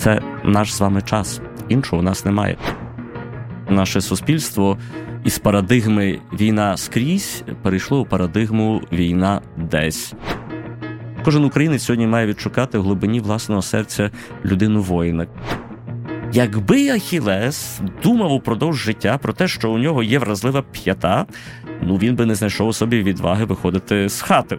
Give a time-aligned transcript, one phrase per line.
[0.00, 1.40] Це наш з вами час.
[1.68, 2.56] Іншого у нас немає.
[3.68, 4.78] Наше суспільство
[5.24, 10.14] із парадигми війна скрізь перейшло у парадигму війна десь.
[11.24, 14.10] Кожен українець сьогодні має відшукати в глибині власного серця
[14.44, 15.26] людину воїна.
[16.32, 21.26] Якби Ахілес думав упродовж життя про те, що у нього є вразлива п'ята,
[21.82, 24.58] ну він би не знайшов у собі відваги виходити з хати.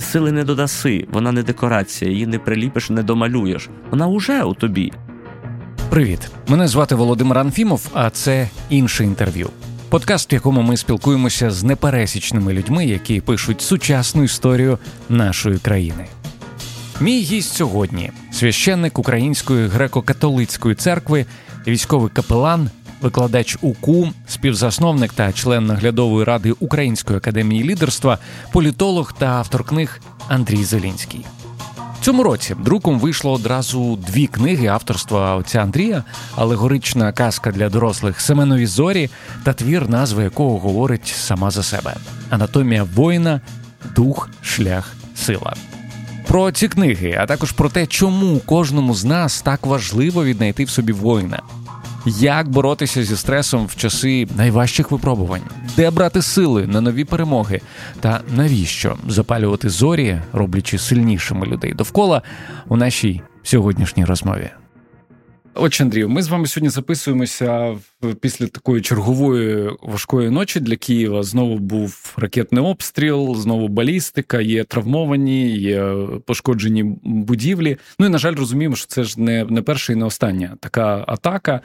[0.00, 3.68] Сили не додаси, вона не декорація, її не приліпиш, не домалюєш.
[3.90, 4.92] Вона уже у тобі.
[5.90, 6.30] Привіт!
[6.48, 9.50] Мене звати Володимир Анфімов, а це інше інтерв'ю.
[9.88, 16.06] Подкаст, в якому ми спілкуємося з непересічними людьми, які пишуть сучасну історію нашої країни.
[17.00, 21.26] Мій гість сьогодні священник Української греко-католицької церкви,
[21.66, 28.18] військовий капелан, викладач УКУ, співзасновник та член наглядової ради Української академії лідерства,
[28.52, 31.24] політолог та автор книг Андрій Зелінський.
[32.00, 36.04] Цьому році друком вийшло одразу дві книги авторства отця Андрія,
[36.36, 39.10] алегорична казка для дорослих Семенові зорі
[39.44, 41.94] та твір, назва якого говорить сама за себе:
[42.30, 43.40] Анатомія воїна,
[43.96, 45.54] дух, шлях, сила.
[46.26, 50.70] Про ці книги, а також про те, чому кожному з нас так важливо віднайти в
[50.70, 51.42] собі воїна,
[52.06, 55.42] як боротися зі стресом в часи найважчих випробувань,
[55.76, 57.60] де брати сили на нові перемоги,
[58.00, 62.22] та навіщо запалювати зорі, роблячи сильнішими людей довкола
[62.68, 64.50] у нашій сьогоднішній розмові.
[65.54, 67.76] Отже, Андрію, ми з вами сьогодні записуємося
[68.20, 71.22] після такої чергової важкої ночі для Києва.
[71.22, 75.94] Знову був ракетний обстріл, знову балістика, є травмовані, є
[76.26, 77.76] пошкоджені будівлі.
[77.98, 81.04] Ну і на жаль, розуміємо, що це ж не не перша і не остання така
[81.08, 81.60] атака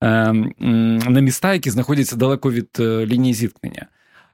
[0.00, 3.86] на міста, які знаходяться далеко від е, лінії зіткнення.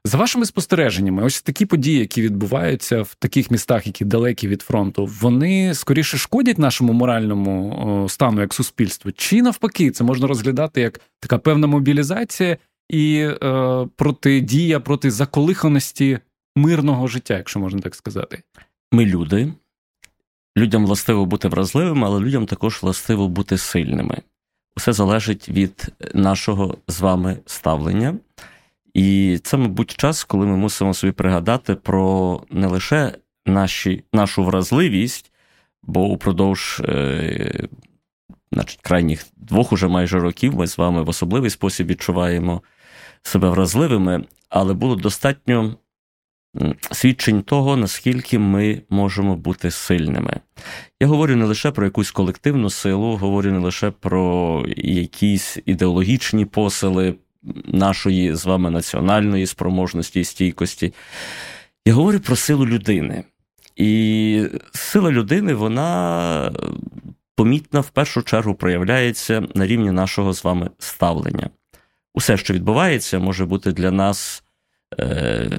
[0.05, 5.05] За вашими спостереженнями, ось такі події, які відбуваються в таких містах, які далекі від фронту,
[5.21, 11.37] вони скоріше шкодять нашому моральному стану як суспільству, чи навпаки, це можна розглядати як така
[11.37, 12.57] певна мобілізація
[12.89, 16.19] і е, протидія проти заколиханості
[16.55, 18.43] мирного життя, якщо можна так сказати.
[18.91, 19.53] Ми люди.
[20.57, 24.21] Людям властиво бути вразливими, але людям також властиво бути сильними.
[24.77, 28.15] Усе залежить від нашого з вами ставлення.
[28.93, 33.13] І це, мабуть, час, коли ми мусимо собі пригадати про не лише
[33.45, 35.31] наші, нашу вразливість,
[35.83, 37.67] бо упродовж е,
[38.51, 42.61] значить, крайніх двох уже майже років ми з вами в особливий спосіб відчуваємо
[43.23, 45.75] себе вразливими, але було достатньо
[46.91, 50.39] свідчень того, наскільки ми можемо бути сильними.
[50.99, 57.15] Я говорю не лише про якусь колективну силу, говорю не лише про якісь ідеологічні посили
[57.65, 60.93] нашої з вами національної спроможності і стійкості.
[61.85, 63.23] Я говорю про силу людини.
[63.75, 66.51] І сила людини, вона
[67.35, 71.49] помітна в першу чергу проявляється на рівні нашого з вами ставлення.
[72.13, 74.43] Усе, що відбувається, може бути для нас
[74.99, 75.49] е,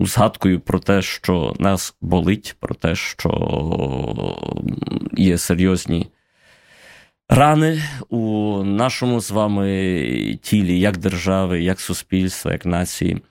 [0.00, 3.30] згадкою про те, що нас болить, про те, що
[5.12, 6.06] є серйозні
[7.28, 13.22] рани у нашому з вами тілі, як держави, як суспільства, як нації.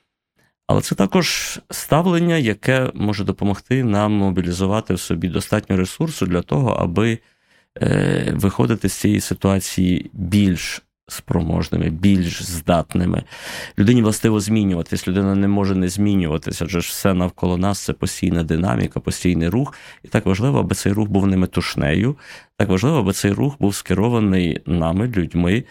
[0.67, 6.69] Але це також ставлення, яке може допомогти нам мобілізувати в собі достатньо ресурсу для того,
[6.69, 7.19] аби
[7.81, 13.23] е, виходити з цієї ситуації більш спроможними, більш здатними.
[13.79, 15.07] Людині властиво змінюватись.
[15.07, 19.73] Людина не може не змінюватися, адже ж все навколо нас це постійна динаміка, постійний рух.
[20.03, 22.16] І так важливо, аби цей рух був не метушнею.
[22.57, 25.63] Так важливо, аби цей рух був скерований нами, людьми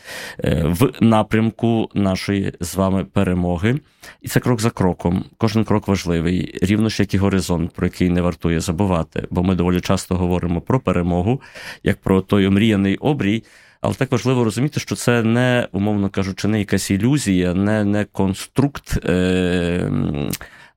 [0.45, 3.81] е, в напрямку нашої з вами перемоги.
[4.23, 5.25] І це крок за кроком.
[5.37, 9.27] Кожен крок важливий, рівно ж як і горизонт, про який не вартує забувати.
[9.31, 11.43] Бо ми доволі часто говоримо про перемогу,
[11.83, 13.45] як про той омріяний обрій.
[13.85, 19.05] Але так важливо розуміти, що це не, умовно кажучи, не якась ілюзія, не не конструкт
[19.05, 19.91] е,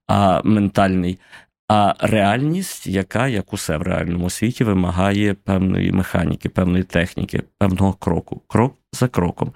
[0.07, 1.19] а ментальний,
[1.67, 8.41] а реальність, яка, як усе в реальному світі, вимагає певної механіки, певної техніки, певного кроку,
[8.47, 9.51] крок за кроком.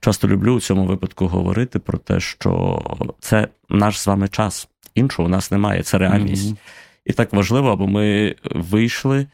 [0.00, 2.82] Часто люблю у цьому випадку говорити про те, що
[3.20, 4.68] це наш з вами час.
[4.94, 6.50] Іншого у нас немає, це реальність.
[6.50, 7.02] Mm-hmm.
[7.06, 9.26] І так важливо, аби ми вийшли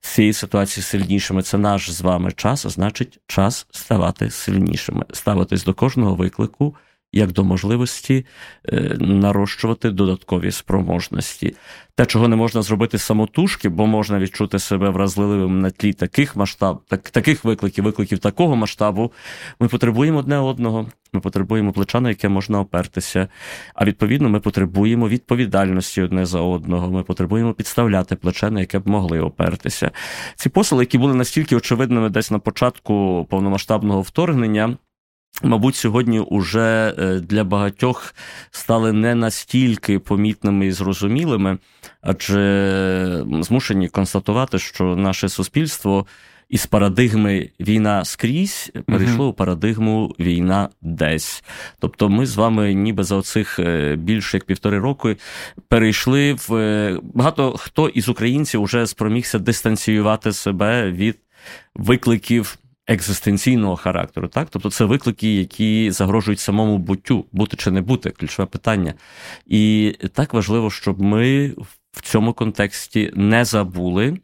[0.00, 1.42] цієї ситуації сильнішими.
[1.42, 6.74] Це наш з вами час, а значить, час ставати сильнішими, ставитись до кожного виклику
[7.16, 8.26] як до можливості
[8.68, 11.56] е, нарощувати додаткові спроможності.
[11.94, 16.82] Те, чого не можна зробити самотужки, бо можна відчути себе вразливим на тлі таких масштаб,
[16.88, 19.12] так, таких викликів, викликів такого масштабу.
[19.60, 20.86] Ми потребуємо одне одного.
[21.12, 23.28] Ми потребуємо плеча, на яке можна опертися.
[23.74, 26.90] А відповідно, ми потребуємо відповідальності одне за одного.
[26.90, 29.90] Ми потребуємо підставляти плече, на яке б могли опертися.
[30.34, 34.76] Ці посили, які були настільки очевидними десь на початку повномасштабного вторгнення.
[35.42, 38.14] Мабуть, сьогодні уже е, для багатьох
[38.50, 41.58] стали не настільки помітними і зрозумілими,
[42.00, 46.06] адже змушені констатувати, що наше суспільство
[46.48, 49.30] із парадигми війна скрізь перейшло uh-huh.
[49.30, 51.44] у парадигму війна десь.
[51.78, 55.16] Тобто, ми з вами, ніби за оцих е, більше як півтори роки,
[55.68, 61.18] перейшли в е, багато хто із українців вже спромігся дистанціювати себе від
[61.74, 64.28] викликів екзистенційного характеру.
[64.28, 64.48] Так?
[64.50, 68.94] Тобто це виклики, які загрожують самому буттю, бути чи не бути, ключове питання.
[69.46, 71.54] І так важливо, щоб ми
[71.92, 74.18] в цьому контексті не забули,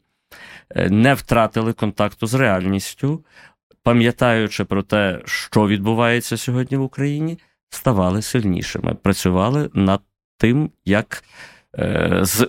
[0.70, 3.24] е, не втратили контакту з реальністю,
[3.82, 7.38] пам'ятаючи про те, що відбувається сьогодні в Україні,
[7.70, 10.00] ставали сильнішими, працювали над
[10.36, 11.24] тим, як
[11.78, 12.48] е, з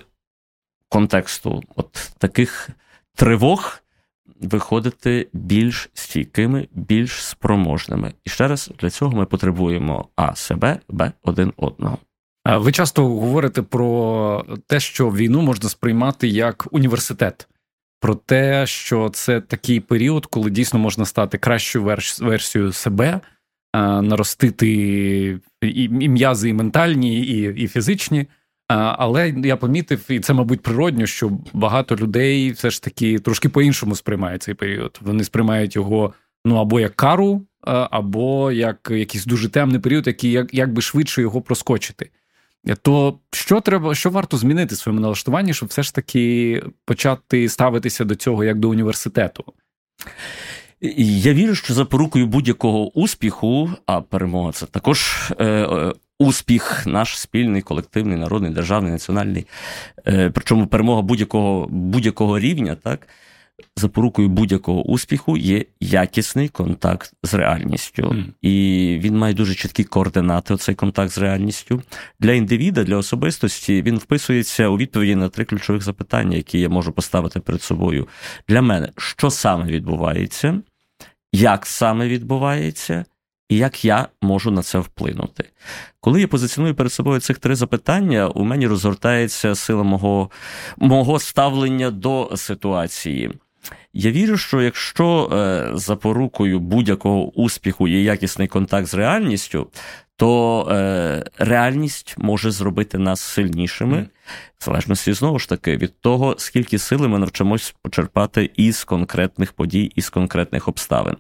[0.90, 2.70] контексту от таких
[3.16, 3.83] тривог
[4.42, 8.14] виходити більш стійкими, більш спроможними.
[8.26, 11.98] І ще раз для цього ми потребуємо а себе, б один одного.
[12.46, 17.48] Ви часто говорите про те, що війну можна сприймати як університет,
[18.00, 23.20] про те, що це такий період, коли дійсно можна стати кращою версією себе,
[24.02, 24.70] наростити
[25.62, 28.28] і м'язи, і ментальні, і, і фізичні.
[28.68, 33.96] Але я помітив, і це, мабуть, природньо, що багато людей все ж таки трошки по-іншому
[33.96, 35.00] сприймають цей період.
[35.02, 36.14] Вони сприймають його
[36.46, 41.22] ну або як кару, або як якийсь дуже темний період, який як, як би швидше
[41.22, 42.10] його проскочити.
[42.82, 48.06] То що треба, що варто змінити в своєму налаштуванні, щоб все ж таки почати ставитися
[48.06, 49.44] до цього як до університету?
[50.98, 57.62] Я вірю, що запорукою будь-якого успіху, а перемога це також е, е, успіх, наш спільний,
[57.62, 59.46] колективний, народний, державний, національний.
[60.08, 63.08] Е, причому перемога будь-якого будь-якого рівня, так,
[63.76, 68.02] запорукою будь-якого успіху є якісний контакт з реальністю.
[68.04, 68.26] Mm.
[68.42, 71.82] І він має дуже чіткі координати, оцей контакт з реальністю.
[72.20, 76.92] Для індивіда, для особистості він вписується у відповіді на три ключових запитання, які я можу
[76.92, 78.08] поставити перед собою.
[78.48, 80.62] Для мене, що саме відбувається,
[81.34, 83.06] як саме відбувається,
[83.54, 85.50] і як я можу на це вплинути.
[86.00, 90.30] Коли я позиціоную перед собою цих три запитання, у мені розгортається сила мого,
[90.78, 93.32] мого ставлення до ситуації.
[93.94, 99.68] Я вірю, що якщо е, запорукою будь-якого успіху є якісний контакт з реальністю,
[100.16, 104.08] то е, реальність може зробити нас сильнішими, mm.
[104.60, 109.92] в залежності знову ж таки від того, скільки сили ми навчимось почерпати із конкретних подій,
[109.96, 111.16] із конкретних обставин.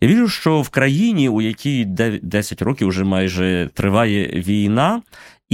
[0.00, 5.02] Я вірю, що в країні, у якій 10 років вже майже триває війна,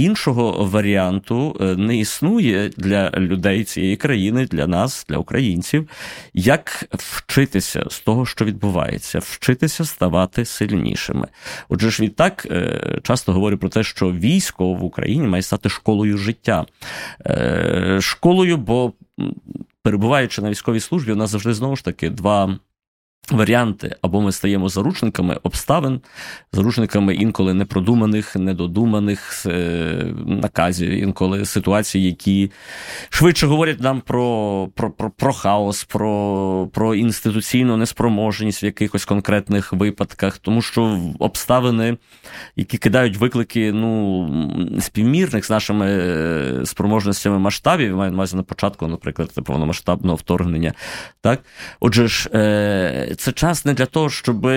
[0.01, 5.89] Іншого варіанту е, не існує для людей цієї країни, для нас, для українців,
[6.33, 11.27] як вчитися з того, що відбувається, вчитися ставати сильнішими.
[11.69, 16.17] Отже, ж відтак е, часто говорю про те, що військо в Україні має стати школою
[16.17, 16.65] життя,
[17.25, 18.93] е, школою, бо
[19.83, 22.59] перебуваючи на військовій службі, у нас завжди знову ж таки два.
[23.29, 26.01] Варіанти, або ми стаємо заручниками обставин,
[26.51, 32.51] заручниками інколи непродуманих, недодуманих е, наказів, інколи ситуацій, які
[33.09, 39.73] швидше говорять нам про про, про, про хаос, про про інституційну неспроможність в якихось конкретних
[39.73, 41.97] випадках, тому що обставини,
[42.55, 50.15] які кидають виклики ну, співмірних з нашими е, спроможностями масштабів, маю на початку, наприклад, повномасштабного
[50.15, 50.73] вторгнення.
[51.21, 51.39] Так?
[51.79, 52.29] Отже ж.
[53.17, 54.47] Це час не для того, щоб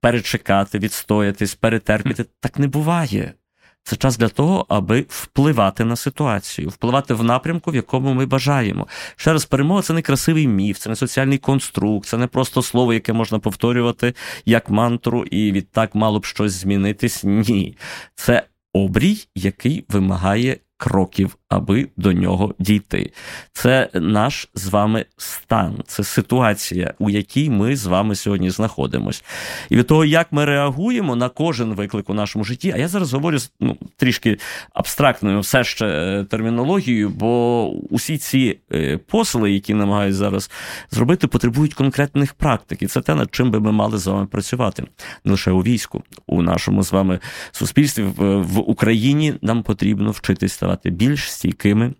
[0.00, 2.24] перечекати, відстоятись, перетерпіти.
[2.40, 3.34] Так не буває.
[3.82, 8.86] Це час для того, аби впливати на ситуацію, впливати в напрямку, в якому ми бажаємо.
[9.16, 12.92] Ще раз, перемога це не красивий міф, це не соціальний конструкт, це не просто слово,
[12.92, 14.14] яке можна повторювати
[14.44, 17.24] як мантру, і відтак мало б щось змінитись.
[17.24, 17.76] Ні.
[18.14, 23.12] Це обрій, який вимагає кроків аби до нього дійти.
[23.52, 29.22] Це наш з вами стан, це ситуація, у якій ми з вами сьогодні знаходимося.
[29.68, 33.12] І від того, як ми реагуємо на кожен виклик у нашому житті, а я зараз
[33.12, 34.38] говорю ну, трішки
[34.72, 40.50] абстрактною все ще е, термінологією, бо усі ці е, посили, які намагаються зараз
[40.90, 42.82] зробити, потребують конкретних практик.
[42.82, 44.84] І це те, над чим би ми мали з вами працювати
[45.24, 47.20] не лише у війську, у нашому з вами
[47.52, 51.94] суспільстві в Україні нам потрібно вчитись ставати більш стійкими.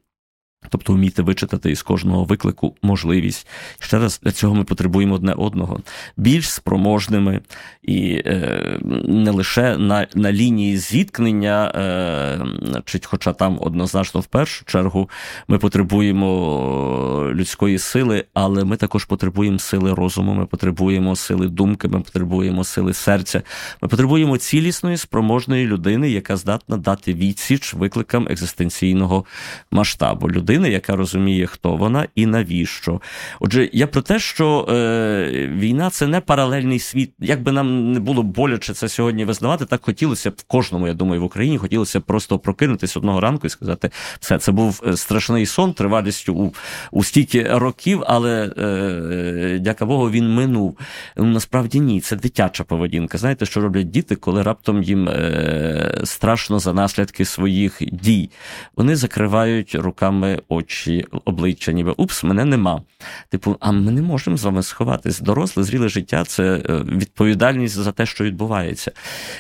[0.71, 3.47] Тобто вміти вичитати із кожного виклику можливість.
[3.81, 5.81] Ще раз для цього ми потребуємо одне одного
[6.17, 7.41] більш спроможними
[7.83, 14.65] і е, не лише на на лінії зіткнення, е, чи, хоча там однозначно в першу
[14.65, 15.11] чергу
[15.49, 22.01] ми потребуємо людської сили, але ми також потребуємо сили розуму, ми потребуємо сили думки, ми
[22.01, 23.43] потребуємо сили серця.
[23.83, 29.25] Ми потребуємо цілісної спроможної людини, яка здатна дати відсіч викликам екзистенційного
[29.71, 33.01] масштабу людини, яка розуміє, хто вона і навіщо.
[33.41, 37.13] Отже, я про те, що е, війна це не паралельний світ.
[37.21, 40.95] Як би нам не було боляче це сьогодні визнавати, так хотілося б в кожному, я
[40.95, 43.91] думаю, в Україні хотілося б просто прокинутися одного ранку і сказати,
[44.21, 46.55] все, це був е, страшний сон тривалістю у
[46.93, 50.79] у стільки років, але е, дяка Богу, він минув.
[51.17, 53.19] Ну, насправді ні, це дитяча поведінка.
[53.19, 58.31] Знаєте, що роблять діти, коли раптом їм е, страшно за наслідки своїх дій.
[58.77, 62.83] Вони закривають руками очі, обличчя, ніби упс, мене нема.
[63.29, 65.21] Типу, а ми не можемо з вами сховатись.
[65.21, 68.93] Доросле, зріле життя це е, відповідальність за те, що відбувається.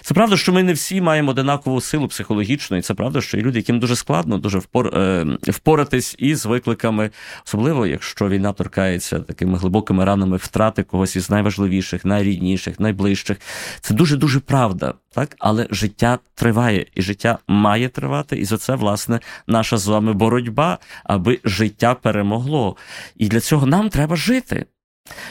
[0.02, 3.42] Це правда, що ми не всі маємо одинакову силу психологічну, і це правда, що є
[3.42, 4.86] люди, яким дуже складно дуже впор...
[4.86, 7.10] Е, впоратись із викликами,
[7.46, 13.38] особливо якщо війна торкається такими глибокими ранами втрати когось із найважливіших, найрідніших, найближчих.
[13.80, 18.74] Це дуже дуже правда, так але життя триває, і життя має тривати, і за це
[18.74, 22.76] власне наша з вами боротьба аби життя перемогло.
[23.16, 24.66] І для цього нам треба жити.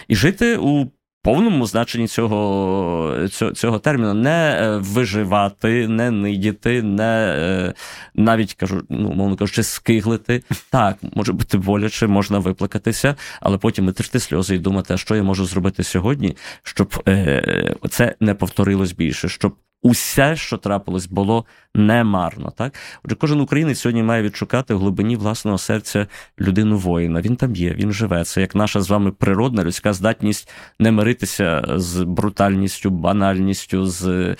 [0.07, 0.87] І жити у
[1.27, 7.73] повному значенні цього цього, цього терміну не е, виживати, не нидіти, не е,
[8.15, 10.43] навіть кажу, ну, мовно кажучи, скиглити.
[10.69, 15.23] Так, може бути боляче, можна виплакатися, але потім витерти сльози і думати, а що я
[15.23, 22.51] можу зробити сьогодні, щоб е, це не повторилось більше, щоб усе, що трапилось, було немарно.
[22.57, 26.07] Так, отже, кожен українець сьогодні має відшукати в глибині власного серця
[26.39, 27.21] людину воїна.
[27.21, 28.23] Він там є, він живе.
[28.23, 34.35] Це як наша з вами природна людська здатність не миритися з брутальністю, банальністю, з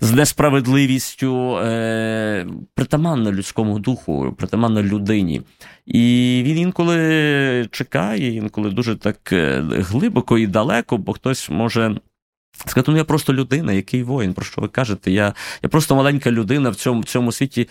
[0.00, 5.42] з несправедливістю, е, притаманна людському духу, притаманна людині.
[5.86, 11.96] І він інколи чекає, інколи дуже так е, глибоко і далеко, бо хтось може.
[12.66, 15.10] Сказати, ну я просто людина, який воїн, про що ви кажете?
[15.10, 17.68] Я я просто маленька людина в цьому в цьому світі.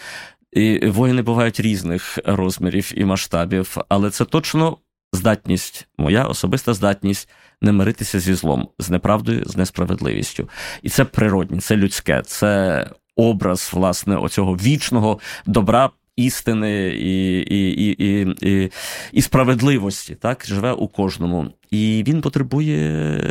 [0.51, 4.77] І Воїни бувають різних розмірів і масштабів, але це точно
[5.13, 7.29] здатність, моя особиста здатність
[7.61, 10.49] не миритися зі злом, з неправдою, з несправедливістю.
[10.81, 15.89] І це природне, це людське, це образ, власне, оцього вічного добра.
[16.17, 18.71] Істини і, і, і, і,
[19.11, 23.21] і справедливості так живе у кожному, і він потребує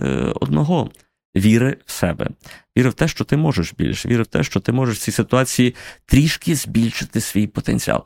[0.41, 0.91] одного
[1.37, 2.29] віри в себе,
[2.77, 5.13] віри в те, що ти можеш більше, віри в те, що ти можеш в цій
[5.13, 5.75] ситуації
[6.07, 8.05] трішки збільшити свій потенціал.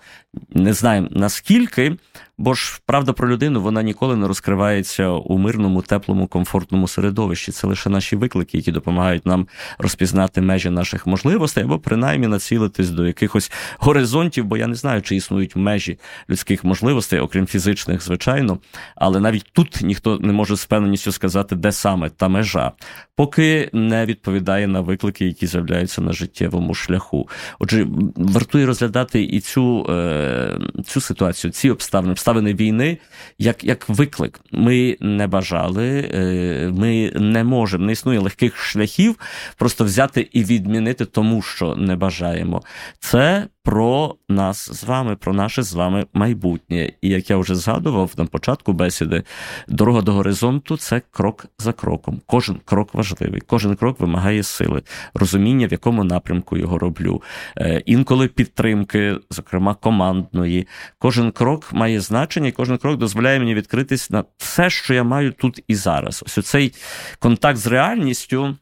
[0.50, 1.96] Не знаємо наскільки,
[2.38, 7.52] бо ж правда про людину вона ніколи не розкривається у мирному, теплому, комфортному середовищі.
[7.52, 9.48] Це лише наші виклики, які допомагають нам
[9.78, 15.16] розпізнати межі наших можливостей, або принаймні націлитись до якихось горизонтів, бо я не знаю, чи
[15.16, 15.98] існують межі
[16.30, 18.58] людських можливостей, окрім фізичних, звичайно.
[18.96, 22.72] Але навіть тут ніхто не може з певненістю сказати, де саме та межа,
[23.16, 27.28] поки не відповідає на виклики, які з'являються на життєвому шляху.
[27.58, 27.86] Отже,
[28.16, 32.98] вартує розглядати і цю, е, цю ситуацію, ці обставини обставини війни
[33.38, 34.40] як як виклик.
[34.52, 39.16] Ми не бажали, е, ми не можемо, не існує легких шляхів
[39.56, 42.62] просто взяти і відмінити тому, що не бажаємо.
[43.00, 46.92] Це про нас з вами, про наше з вами майбутнє.
[47.00, 49.22] І як я вже згадував на початку бесіди,
[49.68, 52.20] дорога до горизонту це крок за кроком.
[52.26, 54.82] Кожен крок важливий, кожен крок вимагає сили,
[55.14, 57.22] розуміння, в якому напрямку його роблю.
[57.56, 60.68] Е, інколи підтримки, зокрема командної.
[60.98, 65.32] Кожен крок має значення, і кожен крок дозволяє мені відкритись на все, що я маю
[65.32, 66.24] тут і зараз.
[66.26, 66.74] Ось цей
[67.18, 68.56] контакт з реальністю.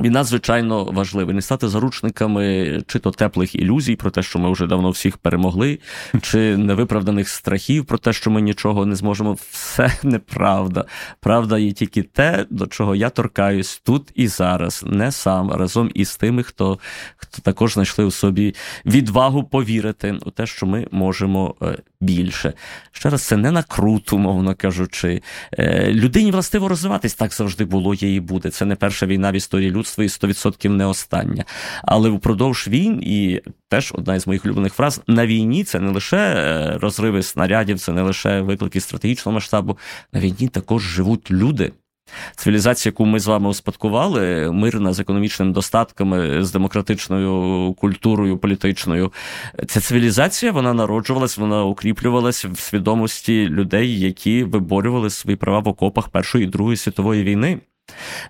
[0.00, 4.66] Він надзвичайно важливий не стати заручниками чи то теплих ілюзій про те, що ми вже
[4.66, 5.78] давно всіх перемогли,
[6.20, 9.36] чи невиправданих страхів про те, що ми нічого не зможемо.
[9.50, 10.84] Все неправда.
[11.20, 16.16] Правда є тільки те, до чого я торкаюсь тут і зараз, не сам, разом із
[16.16, 16.78] тими, хто
[17.16, 18.54] хто також знайшли у собі
[18.86, 22.52] відвагу повірити у те, що ми можемо е, більше.
[22.92, 25.22] Ще раз, це не накруту, мовно кажучи.
[25.52, 28.50] Е, людині властиво розвиватись так завжди було, є і буде.
[28.50, 31.44] Це не перша війна в історії людства і 100% не остання.
[31.82, 36.16] Але впродовж війн, і теж одна із моїх улюблених фраз: на війні це не лише
[36.16, 39.78] е, розриви снарядів, це не лише виклики стратегічного масштабу.
[40.12, 41.72] На війні також живуть люди.
[42.36, 49.12] Цивілізація, яку ми з вами успадкували, мирна з економічними достатками, з демократичною культурою політичною.
[49.66, 56.08] Ця цивілізація вона народжувалась, вона укріплювалась в свідомості людей, які виборювали свої права в окопах
[56.08, 57.58] Першої і Другої світової війни.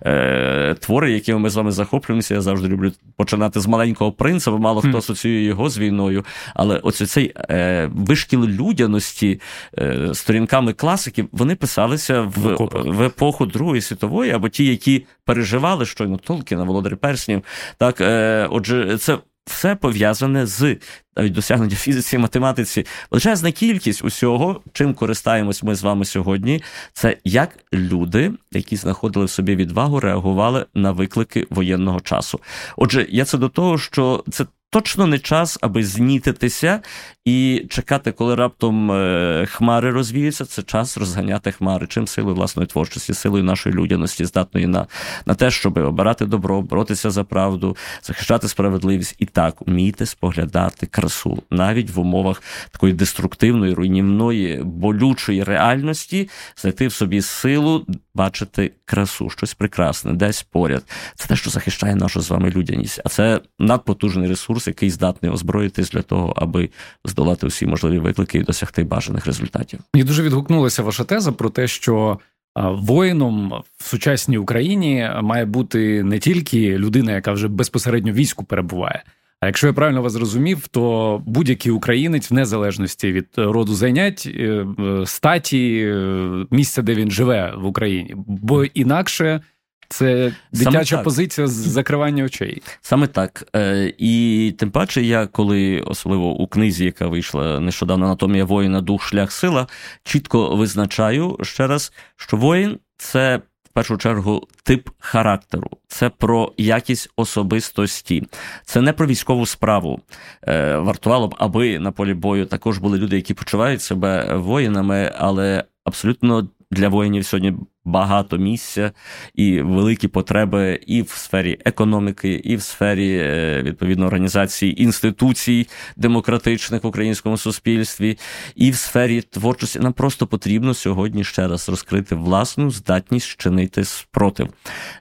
[0.05, 4.57] Е, твори, якими ми з вами захоплюємося, я завжди люблю починати з маленького принца, бо
[4.57, 6.25] мало хто асоціює його з війною.
[6.53, 9.41] Але оце цей е, вишкіл людяності
[9.77, 16.17] е, сторінками класиків вони писалися в, в епоху Другої світової, або ті, які переживали щойно
[16.17, 17.43] Толкіна, Володарі Перснів.
[17.77, 19.17] Так, е, отже, це
[19.49, 20.77] все пов'язане з
[21.17, 22.85] навіть досягнення фізиці і математиці.
[23.11, 26.63] Величезна кількість усього, чим користаємось ми з вами сьогодні,
[26.93, 32.39] це як люди, які знаходили в собі відвагу, реагували на виклики воєнного часу.
[32.77, 36.81] Отже, я це до того, що це точно не час, аби знітитися
[37.25, 40.45] і чекати, коли раптом е, хмари розвіються.
[40.45, 41.87] Це час розганяти хмари.
[41.87, 44.87] Чим силою власної творчості, силою нашої людяності, здатної на
[45.25, 51.43] на те, щоб обирати добро, боротися за правду, захищати справедливість і так умійте споглядати красу
[51.51, 57.85] навіть в умовах такої деструктивної, руйнівної, болючої реальності, знайти в собі силу.
[58.19, 60.83] Бачити красу, щось прекрасне, десь поряд.
[61.15, 63.01] Це те, що захищає нашу з вами людяність.
[63.05, 66.69] А це надпотужний ресурс, який здатний озброїтись для того, аби
[67.05, 69.79] здолати усі можливі виклики і досягти бажаних результатів.
[69.93, 72.19] Мені дуже відгукнулася ваша теза про те, що
[72.55, 79.03] воїном в сучасній Україні має бути не тільки людина, яка вже безпосередньо війську перебуває.
[79.41, 84.65] А якщо я правильно вас зрозумів, то будь-який українець, в незалежності від роду зайнять, е,
[84.79, 89.41] е, статі, е, місця, де він живе в Україні, бо інакше
[89.89, 92.61] це дитяча позиція з закривання очей.
[92.81, 93.47] Саме так.
[93.55, 99.03] Е, І тим паче, я коли, особливо у книзі, яка вийшла нещодавно анатомія воїна, дух,
[99.03, 99.67] шлях, сила,
[100.03, 103.41] чітко визначаю ще раз, що воїн це.
[103.79, 108.23] Першу чергу тип характеру, це про якість особистості,
[108.65, 109.99] це не про військову справу.
[110.47, 115.63] Е, Вартувало б, аби на полі бою також були люди, які почувають себе воїнами, але
[115.83, 117.55] абсолютно для воїнів сьогодні
[117.85, 118.91] багато місця
[119.35, 126.83] і великі потреби і в сфері економіки, і в сфері е, відповідно організації інституцій демократичних
[126.83, 128.17] в українському суспільстві,
[128.55, 129.79] і в сфері творчості.
[129.79, 134.49] Нам просто потрібно сьогодні ще раз розкрити власну здатність чинити спротив.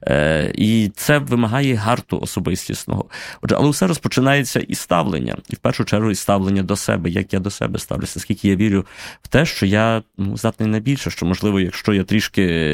[0.03, 3.05] Е, і це вимагає гарту особистісного.
[3.43, 7.33] Отже, але все розпочинається із ставлення, і в першу чергу із ставлення до себе, як
[7.33, 8.87] я до себе ставлюся, скільки я вірю
[9.23, 12.68] в те, що я ну, здатний на більше, що можливо, якщо я трішки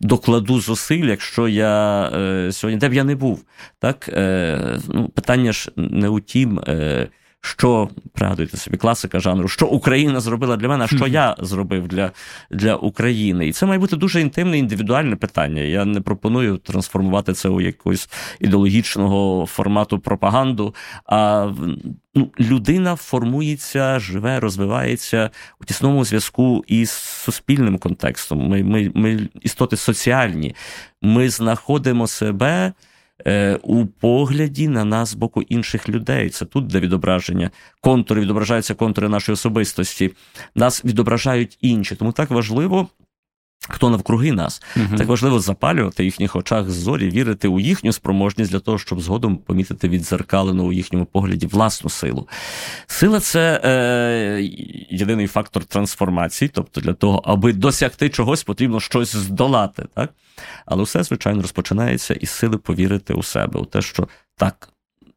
[0.00, 3.44] докладу зусиль, якщо я е, сьогодні, де б я не був.
[3.78, 4.08] Так?
[4.08, 6.60] Е, ну, Питання ж не у тім.
[7.40, 12.12] Що пригадуйте собі класика жанру, що Україна зробила для мене, а що я зробив для
[12.50, 13.48] для України.
[13.48, 15.62] І це має бути дуже інтимне, індивідуальне питання.
[15.62, 18.08] Я не пропоную трансформувати це у якогось
[18.40, 20.74] ідеологічного формату пропаганду.
[21.06, 21.50] А
[22.14, 28.48] ну, людина формується, живе, розвивається у тісному зв'язку із суспільним контекстом.
[28.48, 30.54] Ми, ми, Ми істоти соціальні.
[31.02, 32.72] Ми знаходимо себе.
[33.26, 36.30] Е, у погляді на нас з боку інших людей.
[36.30, 37.50] Це тут де відображення.
[37.80, 40.12] Контури відображаються контури нашої особистості.
[40.54, 41.96] Нас відображають інші.
[41.96, 42.88] Тому так важливо.
[43.68, 48.50] Хто навкруги нас, uh так важливо запалювати в їхніх очах зорі, вірити у їхню спроможність
[48.50, 52.28] для того, щоб згодом помітити відзеркалену у їхньому погляді власну силу.
[52.86, 54.42] Сила це е,
[54.90, 59.86] єдиний фактор трансформації, тобто для того, аби досягти чогось, потрібно щось здолати.
[59.94, 60.10] Так?
[60.66, 64.68] Але все, звичайно, розпочинається із сили повірити у себе, у те, що так,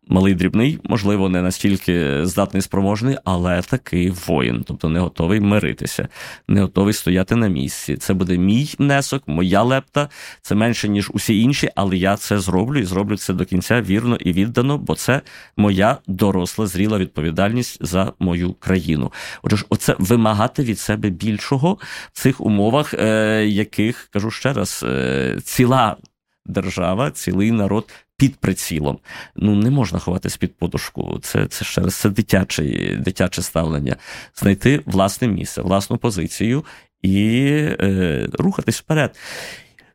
[0.10, 6.08] малий дрібний, можливо, не настільки здатний спроможний, але такий воїн, тобто не готовий миритися,
[6.48, 7.98] не готовий стояти на місці.
[7.98, 10.10] Це буде мій внесок, моя лепта.
[10.42, 14.16] Це менше ніж усі інші, але я це зроблю і зроблю це до кінця вірно
[14.16, 15.22] і віддано, бо це
[15.58, 19.12] моя доросла, зріла відповідальність за мою країну.
[19.42, 21.78] Отже, оце вимагати від себе більшого
[22.14, 25.98] в цих умовах, е, яких кажу ще раз, е, ціла
[26.46, 29.00] держава, цілий народ під прицілом.
[29.36, 31.20] Ну не можна ховатись під подушку.
[31.22, 32.64] Це це ще раз це дитяче,
[33.00, 33.96] дитяче ставлення.
[34.36, 36.66] Знайти власне місце, власну позицію
[37.02, 37.38] і
[37.82, 39.16] е, рухатись вперед.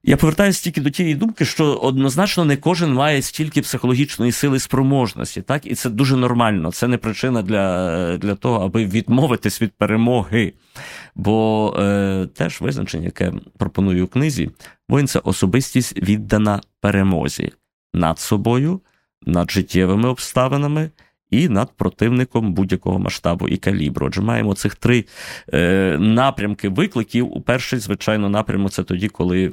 [0.07, 5.43] Я повертаюся тільки до тієї думки, що однозначно не кожен має стільки психологічної сили спроможності,
[5.43, 6.73] так і це дуже нормально.
[6.73, 10.53] Це не причина для для того, аби відмовитись від перемоги.
[11.15, 14.51] Бо е, теж визначення, яке пропоную у книзі,
[14.89, 17.53] воїн це особистість віддана перемозі
[17.95, 18.81] над собою,
[19.27, 20.91] над життєвими обставинами.
[21.31, 24.07] І над противником будь-якого масштабу і калібру.
[24.07, 25.05] Отже, маємо цих три
[25.55, 27.43] е, напрямки викликів.
[27.47, 29.53] Перший, звичайно, напрямок це тоді, коли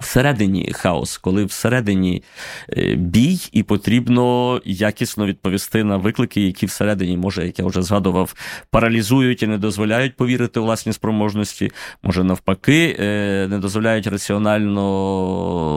[0.00, 2.22] Всередині хаос, коли всередині
[2.76, 8.34] е, бій, і потрібно якісно відповісти на виклики, які всередині, може, як я вже згадував,
[8.70, 14.84] паралізують і не дозволяють повірити у власні спроможності, може навпаки, е, не дозволяють раціонально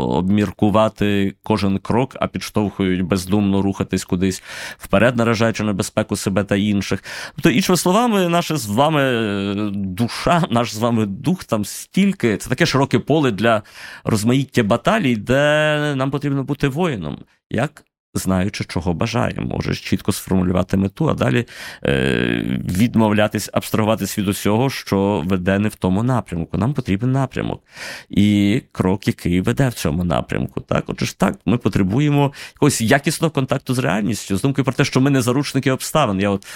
[0.09, 4.43] обміркувати кожен крок, а підштовхують бездумно рухатись кудись
[4.77, 7.03] вперед, наражаючи на безпеку себе та інших.
[7.35, 12.49] Тобто, іншими словами, наша з вами е, душа, наш з вами дух там стільки, це
[12.49, 13.61] таке широке поле для
[14.07, 17.17] розмаїття баталій, де нам потрібно бути воїном,
[17.49, 17.83] як
[18.17, 21.45] знаючи, чого бажаємо, можеш чітко сформулювати мету, а далі
[21.83, 26.57] е, відмовлятись, абстрагуватись від усього, що веде не в тому напрямку.
[26.57, 27.63] Нам потрібен напрямок.
[28.09, 30.61] І крок, який веде в цьому напрямку.
[30.61, 34.85] Так, Отже ж так, ми потребуємо якогось якісного контакту з реальністю, з думкою про те,
[34.85, 36.19] що ми не заручники обставин.
[36.19, 36.47] Я от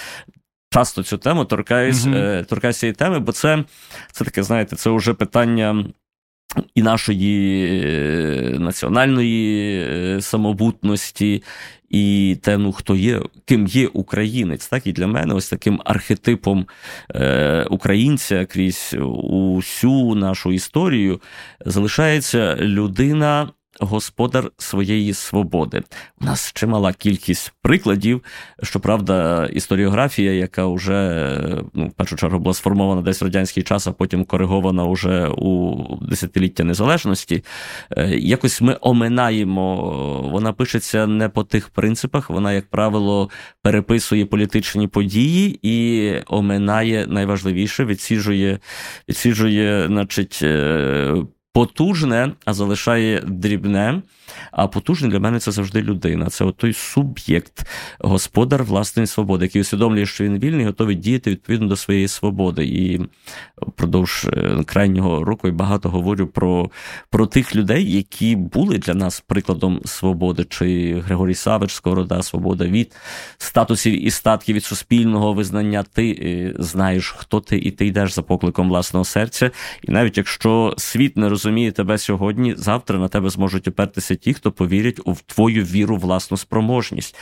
[0.73, 2.45] Часто цю тему торкаюсь, mm-hmm.
[2.45, 3.63] торкаюсь цієї теми, бо це
[4.11, 5.85] це таке, знаєте, це вже питання
[6.75, 11.43] і нашої е, національної е, самобутності,
[11.89, 16.65] і те, ну хто є, ким є українець, так і для мене ось таким архетипом
[17.15, 21.21] е, українця крізь усю нашу історію
[21.65, 25.83] залишається людина, господар своєї свободи.
[26.21, 28.23] У нас чимала кількість прикладів.
[28.63, 31.37] Щоправда, історіографія, яка вже
[31.73, 35.77] ну, в першу чергу була сформована десь в радянський час, а потім коригована уже у
[36.01, 37.43] десятиліття незалежності.
[37.97, 39.75] Е, якось ми оминаємо,
[40.31, 43.29] вона пишеться не по тих принципах, вона, як правило,
[43.61, 48.59] переписує політичні події і оминає найважливіше, відсіжує,
[49.09, 50.43] відсіжує, значить.
[51.53, 54.01] Потужне, а залишає дрібне.
[54.51, 56.25] А потужний для мене це завжди людина.
[56.25, 57.67] Це от той суб'єкт,
[57.99, 62.65] господар власної свободи, який усвідомлює, що він вільний, готовий діяти відповідно до своєї свободи.
[62.65, 63.01] І
[63.57, 66.71] впродовж е, крайнього року я багато говорю про
[67.09, 72.95] про тих людей, які були для нас прикладом свободи, чи Григорій Савич, Скорода, свобода від
[73.37, 75.83] статусів і статків від суспільного визнання.
[75.93, 79.51] Ти е, знаєш, хто ти, і ти йдеш за покликом власного серця.
[79.83, 84.51] І навіть якщо світ не розуміє тебе сьогодні, завтра на тебе зможуть опертися ті, хто
[84.51, 87.15] повірять у твою віру, власну спроможність.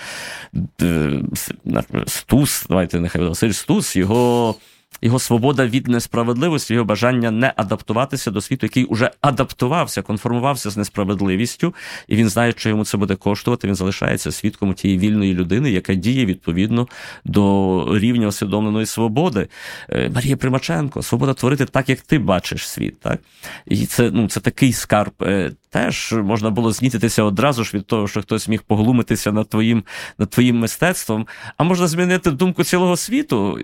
[2.07, 4.55] Стус, давайте нехай Василь Стус, його
[5.01, 10.77] його свобода від несправедливості, його бажання не адаптуватися до світу, який уже адаптувався, конформувався з
[10.77, 11.73] несправедливістю,
[12.07, 13.67] і він знає, що йому це буде коштувати.
[13.67, 16.87] Він залишається свідком тієї вільної людини, яка діє відповідно
[17.25, 19.47] до рівня усвідомленої свободи.
[19.89, 22.99] Е, Марія Примаченко, свобода творити так, як ти бачиш світ.
[22.99, 23.19] Так?
[23.65, 25.13] І це ну, це такий скарб.
[25.21, 29.83] Е, теж можна було знітитися одразу ж від того, що хтось міг поглумитися над твоїм
[30.17, 33.59] над твоїм мистецтвом, а можна змінити думку цілого світу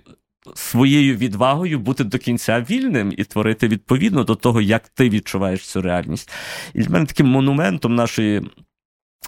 [0.54, 5.82] своєю відвагою бути до кінця вільним і творити відповідно до того, як ти відчуваєш цю
[5.82, 6.32] реальність.
[6.74, 8.42] І для мене таким монументом нашої.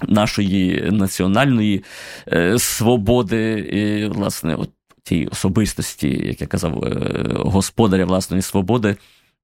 [0.08, 1.84] Нашої національної
[2.27, 4.69] е, свободи, і, власне, от
[5.03, 8.95] тієї особистості, як я казав, е, господаря власної свободи,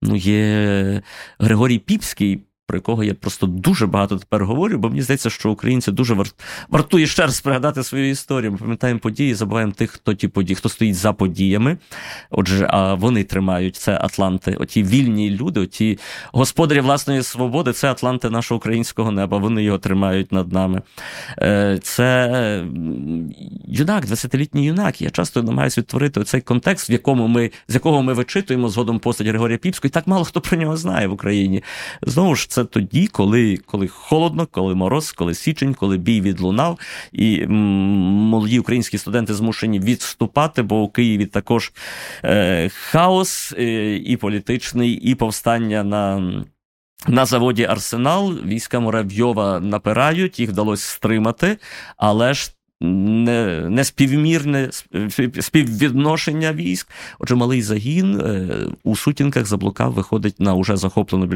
[0.01, 1.01] ну, є
[1.39, 5.91] Григорій Піпський, про якого я просто дуже багато тепер говорю, бо мені здається, що українці
[5.91, 6.27] дуже вар...
[6.69, 8.51] вартує ще раз пригадати свою історію.
[8.51, 11.77] Ми пам'ятаємо події, забуваємо тих, хто ті події, хто стоїть за подіями.
[12.29, 14.55] Отже, а вони тримають це Атланти.
[14.59, 15.99] Оті вільні люди, оті
[16.31, 19.37] господарі власної свободи, це Атланти нашого українського неба.
[19.37, 20.81] Вони його тримають над нами.
[21.39, 22.65] Е, це
[23.67, 25.01] юнак, 20-літній юнак.
[25.01, 29.27] Я часто намагаюся відтворити оцей контекст, в якому ми з якого ми вичитуємо згодом постать
[29.27, 31.63] Григорія Піпського, і так мало хто про нього знає в Україні.
[32.01, 36.79] Знову ж це тоді, коли коли холодно, коли мороз, коли січень, коли бій відлунав,
[37.11, 41.71] і молоді українські студенти змушені відступати, бо у Києві також
[42.23, 46.33] е, хаос е, і політичний, і повстання на.
[47.07, 51.57] На заводі Арсенал війська Муравйова напирають, їх вдалося стримати,
[51.97, 54.69] але ж неспівмірне
[55.39, 56.87] співвідношення військ.
[57.19, 58.49] Отже, малий загін е,
[58.83, 61.29] у сутінках заблукав, виходить на уже захоплену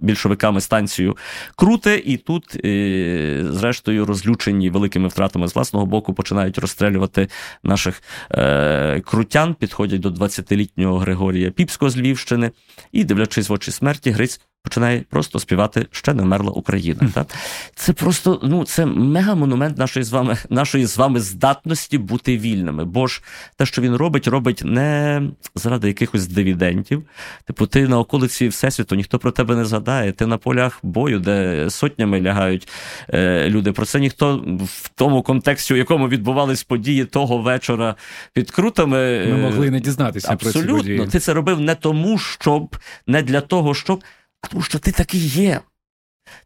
[0.00, 1.16] більшовиками станцію
[1.56, 7.28] Круте, і тут, е, зрештою, розлючені великими втратами з власного боку, починають розстрелювати
[7.62, 12.50] наших е, крутян, підходять до 20-літнього Григорія Піпського з Львівщини.
[12.92, 17.00] І, дивлячись в очі смерті, Гриць починає просто співати ще не вмерла Україна.
[17.00, 17.12] Mm.
[17.12, 17.26] Так?
[17.74, 22.84] Це просто ну, це мега-монумент нашої з вами нашої з вами здатності бути вільними.
[22.84, 23.22] Бо ж
[23.56, 25.22] те, що він робить, робить не
[25.54, 27.02] заради якихось дивідентів.
[27.44, 30.12] Типу, ти на околиці Всесвіту, ніхто про тебе не згадає.
[30.12, 32.68] Ти на полях бою, де сотнями лягають
[33.08, 33.72] е, люди.
[33.72, 37.94] Про це ніхто в тому контексті, у якому відбувались події того вечора
[38.32, 39.26] під крутами.
[39.26, 40.62] Ми могли не дізнатися Абсолютно.
[40.62, 41.06] про ці події.
[41.06, 44.04] Ти це робив не тому, щоб не для того, щоб.
[44.42, 45.60] А тому що ти такий є.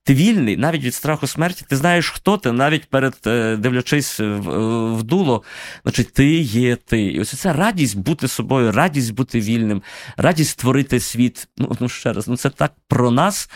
[0.02, 5.02] Ти вільний навіть від страху смерті, ти знаєш, хто ти, навіть перед е, дивлячись в
[5.02, 5.42] дуло,
[5.82, 7.02] значить, ти є ти.
[7.02, 9.82] І ось ця радість бути собою, радість бути вільним,
[10.16, 11.48] радість створити світ.
[11.56, 13.50] Ну, ну ще раз, ну це так про нас,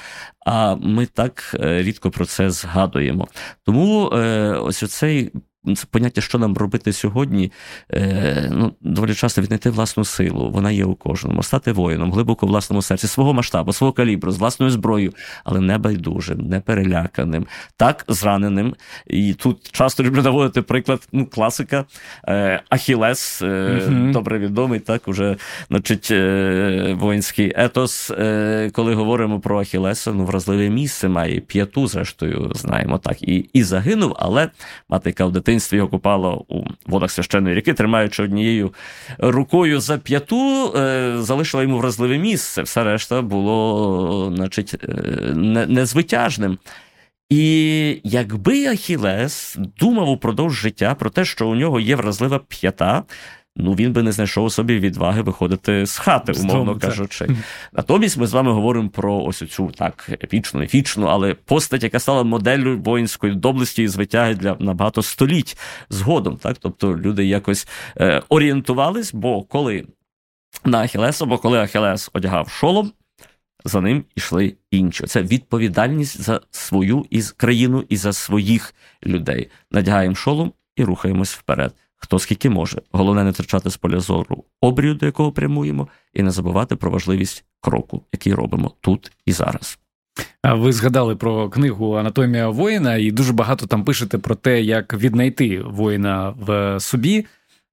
[0.46, 3.28] а ми так е, рідко про це згадуємо.
[3.64, 5.32] Тому е, ось оцей
[5.76, 7.52] це поняття, що нам робити сьогодні,
[7.94, 12.48] е, ну, доволі часто віднайти власну силу, вона є у кожному, стати воїном, глибоко в
[12.48, 15.12] власному серці, свого масштабу, свого калібру, з власною зброєю,
[15.44, 18.74] але не байдужим, не переляканим, так зраненим.
[19.06, 21.84] І тут часто люблю наводити приклад ну, класика
[22.28, 24.12] е, Ахілес, е, угу.
[24.12, 25.36] добре відомий, так, уже
[25.70, 28.10] значить, е, воїнський етос.
[28.10, 33.62] Е, коли говоримо про Ахілеса, ну, вразливе місце має п'яту, зрештою, знаємо так, і, і
[33.62, 34.50] загинув, але
[34.88, 38.74] мати в дитинстві його купало у водах священної ріки, тримаючи однією
[39.18, 42.62] рукою за п'яту, е, залишила йому вразливе місце.
[42.62, 44.88] Все решта було, значить, е,
[45.68, 46.58] незвитяжним.
[47.30, 53.02] І якби Ахілес думав упродовж життя про те, що у нього є вразлива п'ята,
[53.58, 57.28] ну він би не знайшов у собі відваги виходити з хати, умовно кажучи.
[57.72, 62.24] Натомість ми з вами говоримо про ось цю так епічну, ефічну, але постать, яка стала
[62.24, 65.58] моделлю воїнської доблесті і звитяги для на багато століть
[65.90, 66.36] згодом.
[66.36, 69.86] Так, тобто люди якось е, орієнтувались, бо коли
[70.64, 72.92] на Ахілес, або коли Ахілес одягав шолом.
[73.64, 75.06] За ним йшли інші.
[75.06, 78.74] Це відповідальність за свою із країну і за своїх
[79.06, 79.50] людей.
[79.70, 82.82] Надягаємо шолом і рухаємось вперед хто скільки може.
[82.92, 87.44] Головне не втрачати з поля зору обрію, до якого прямуємо, і не забувати про важливість
[87.60, 89.78] кроку, який робимо тут і зараз.
[90.44, 95.62] Ви згадали про книгу Анатомія воїна, і дуже багато там пишете про те, як віднайти
[95.62, 97.26] воїна в собі.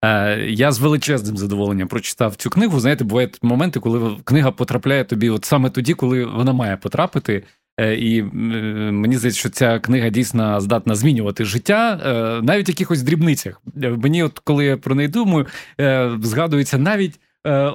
[0.06, 2.80] Е, я з величезним задоволенням прочитав цю книгу.
[2.80, 7.44] Знаєте, бувають моменти, коли книга потрапляє тобі, от саме тоді, коли вона має потрапити.
[7.80, 13.04] Е, і мені здається, що ця книга дійсно здатна змінювати життя е, навіть в якихось
[13.04, 13.62] дрібницях.
[13.84, 15.46] Е, мені, от коли я про неї думаю,
[16.22, 17.20] згадується навіть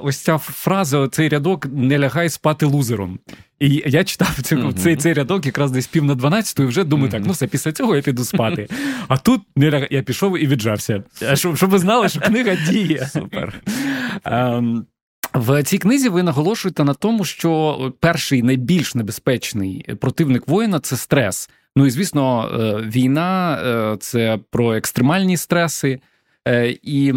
[0.03, 3.19] ось ця фраза, цей рядок не лягай спати лузером.
[3.59, 4.73] І я читав цей uh-huh.
[4.73, 7.11] цей, цей рядок якраз десь пів на 12 і вже думаю, uh-huh.
[7.11, 8.67] так, ну все, після цього я піду спати.
[9.07, 9.87] А тут не ляг...
[9.91, 11.03] я пішов і віджався.
[11.33, 13.09] Щоб, щоб ви знали, що книга діє.
[13.13, 13.53] Супер.
[14.25, 14.81] Um,
[15.33, 21.49] в цій книзі ви наголошуєте на тому, що перший найбільш небезпечний противник воїна це стрес.
[21.75, 25.99] Ну і звісно, е, війна е, це про екстремальні стреси,
[26.47, 27.13] е, і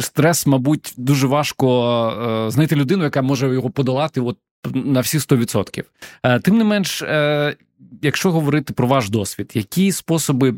[0.00, 4.36] стрес, мабуть, дуже важко знайти людину, яка може його подолати от
[4.74, 5.84] на всі 100%.
[6.42, 7.04] Тим не менш,
[8.02, 10.54] якщо говорити про ваш досвід, які способи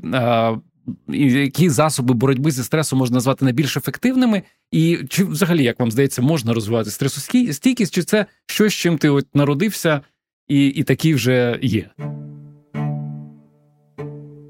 [1.08, 6.22] які засоби боротьби зі стресом можна назвати найбільш ефективними, і чи взагалі, як вам здається,
[6.22, 10.00] можна розвивати стресостійкість, чи це щось, чим ти от народився,
[10.48, 11.90] і, і такі вже є?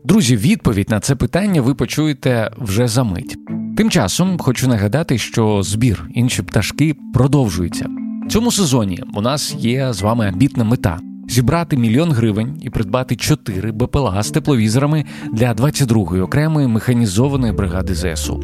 [0.04, 3.36] Друзі, відповідь на це питання ви почуєте вже за мить.
[3.76, 7.86] Тим часом хочу нагадати, що збір інші пташки продовжується.
[8.30, 11.00] Цьому сезоні у нас є з вами амбітна мета
[11.30, 18.40] зібрати мільйон гривень і придбати чотири БПЛА з тепловізорами для 22-ї окремої механізованої бригади ЗСУ.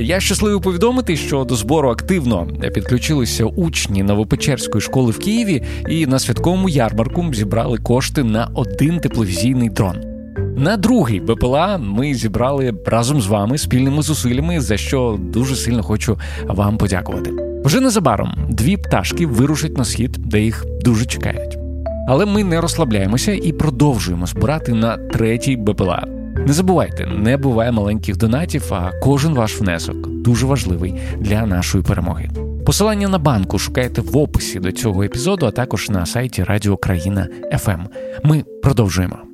[0.00, 6.18] Я щасливий повідомити, що до збору активно підключилися учні Новопечерської школи в Києві і на
[6.18, 9.96] святковому ярмарку зібрали кошти на один тепловізійний дрон.
[10.56, 16.18] На другий БПЛА ми зібрали разом з вами спільними зусиллями, за що дуже сильно хочу
[16.46, 17.30] вам подякувати.
[17.64, 21.47] Вже незабаром дві пташки вирушать на схід, де їх дуже чекають.
[22.10, 26.04] Але ми не розслабляємося і продовжуємо збирати на третій БПЛА.
[26.46, 32.30] Не забувайте, не буває маленьких донатів, а кожен ваш внесок дуже важливий для нашої перемоги.
[32.66, 37.28] Посилання на банку шукайте в описі до цього епізоду, а також на сайті Радіо Країна
[37.58, 37.80] ФМ.
[38.24, 39.27] Ми продовжуємо.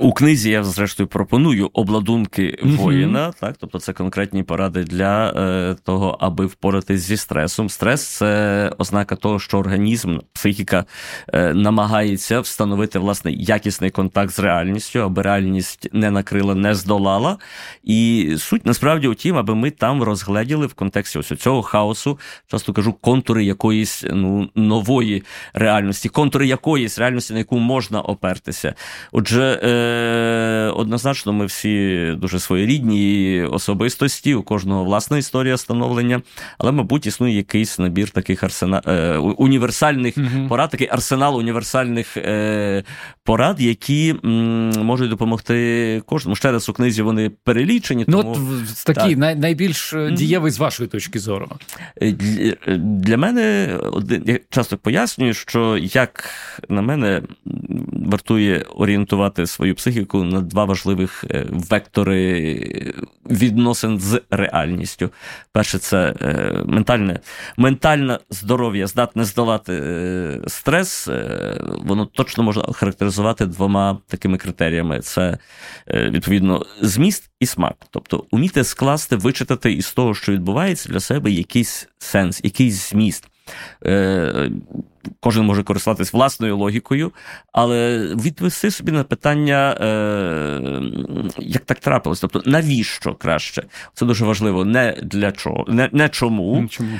[0.00, 3.40] У книзі я, зрештою, пропоную обладунки воїна, mm-hmm.
[3.40, 7.68] так, тобто це конкретні поради для е, того, аби впоратись зі стресом.
[7.68, 10.84] Стрес це ознака того, що організм, психіка
[11.32, 17.38] е, намагається встановити власне якісний контакт з реальністю, аби реальність не накрила, не здолала.
[17.84, 22.72] І суть насправді у тім, аби ми там розгледіли в контексті ось цього хаосу, часто
[22.72, 25.22] кажу, контури якоїсь ну, нової
[25.54, 28.74] реальності, контури якоїсь реальності, на яку можна опертися.
[29.12, 29.60] Отже.
[29.62, 29.89] Е,
[30.76, 36.22] однозначно, ми всі дуже своєрідні особистості, у кожного власна історія становлення,
[36.58, 38.82] але, мабуть, існує якийсь набір таких арсена...
[38.86, 40.48] Е, універсальних угу.
[40.48, 42.84] порад, такий арсенал універсальних е,
[43.24, 46.36] порад, які можуть допомогти кожному.
[46.36, 48.04] Ще раз у книзі вони перелічені.
[48.04, 48.22] Тому...
[48.22, 48.30] Ну,
[48.62, 49.38] от такі так.
[49.38, 51.48] найбільш дієвий з вашої точки зору.
[52.02, 53.76] Е, для, для мене
[54.26, 56.30] я часто пояснюю, що як
[56.68, 57.22] на мене
[57.92, 62.94] вартує орієнтувати свою психіку на два важливих е, вектори
[63.30, 65.10] відносин з реальністю.
[65.52, 67.20] Перше, це е, ментальне
[67.56, 71.08] ментальне здоров'я, здатне здолати е, стрес.
[71.84, 75.38] Воно точно можна характеризувати двома такими критеріями: це
[75.88, 77.74] відповідно зміст і смак.
[77.90, 83.28] Тобто, уміти скласти, вичитати із того, що відбувається для себе якийсь сенс, якийсь зміст.
[85.20, 87.12] Кожен може користуватись власною логікою,
[87.52, 90.82] але відвести собі на питання, е,
[91.38, 93.62] як так трапилось, тобто навіщо краще?
[93.94, 94.64] Це дуже важливо.
[94.64, 96.68] Не для чого, не не чому.
[96.70, 96.98] чому.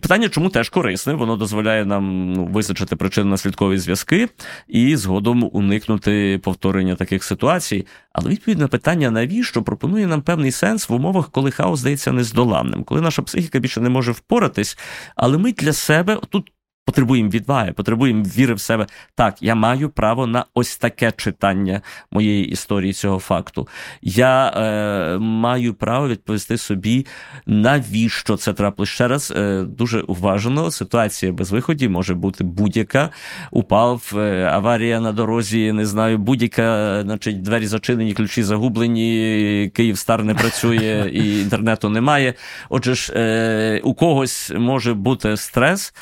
[0.00, 4.28] Питання, чому теж корисне, воно дозволяє нам ну, визначити причинно-наслідкові зв'язки
[4.68, 7.86] і згодом уникнути повторення таких ситуацій.
[8.12, 12.84] Але відповідь на питання, навіщо пропонує нам певний сенс в умовах, коли хаос здається нездоланним,
[12.84, 14.78] коли наша психіка більше не може впоратись,
[15.16, 16.52] але ми для себе тут.
[16.86, 18.86] Потребуємо відваги, потребуємо віри в себе.
[19.14, 23.68] Так, я маю право на ось таке читання моєї історії цього факту.
[24.02, 27.06] Я е, маю право відповісти собі,
[27.46, 28.88] навіщо це трапилось.
[28.88, 30.70] Ще раз е, дуже уважно.
[30.70, 33.10] Ситуація без виходів може бути будь-яка.
[33.50, 40.24] Упав, е, аварія на дорозі, не знаю, будь-яка, значить, двері зачинені, ключі загублені, Київ стар
[40.24, 42.34] не працює і інтернету немає.
[42.68, 45.94] Отже ж, е, у когось може бути стрес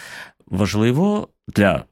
[0.46, 1.84] важливо для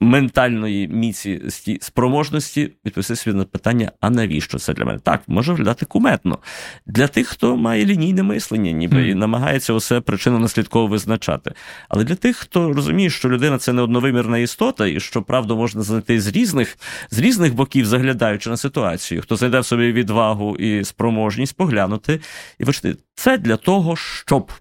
[0.00, 1.42] ментальної міці
[1.80, 4.98] спроможності відповісти собі на питання, а навіщо це для мене?
[4.98, 6.38] Так, може виглядати куметно.
[6.86, 9.06] Для тих, хто має лінійне мислення, ніби mm.
[9.06, 11.52] і намагається усе причину наслідково визначати.
[11.88, 15.82] Але для тих, хто розуміє, що людина це не одновимірна істота, і що правду можна
[15.82, 16.78] знайти з різних
[17.10, 22.20] з різних боків, заглядаючи на ситуацію, хто знайде в собі відвагу і спроможність поглянути
[22.58, 24.52] і бачити, це для того, щоб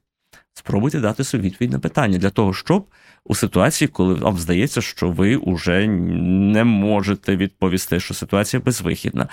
[0.54, 2.88] спробуйте дати собі відповідь на питання, для того, щоб
[3.26, 9.28] у ситуації, коли вам здається, що ви уже не можете відповісти, що ситуація безвихідна.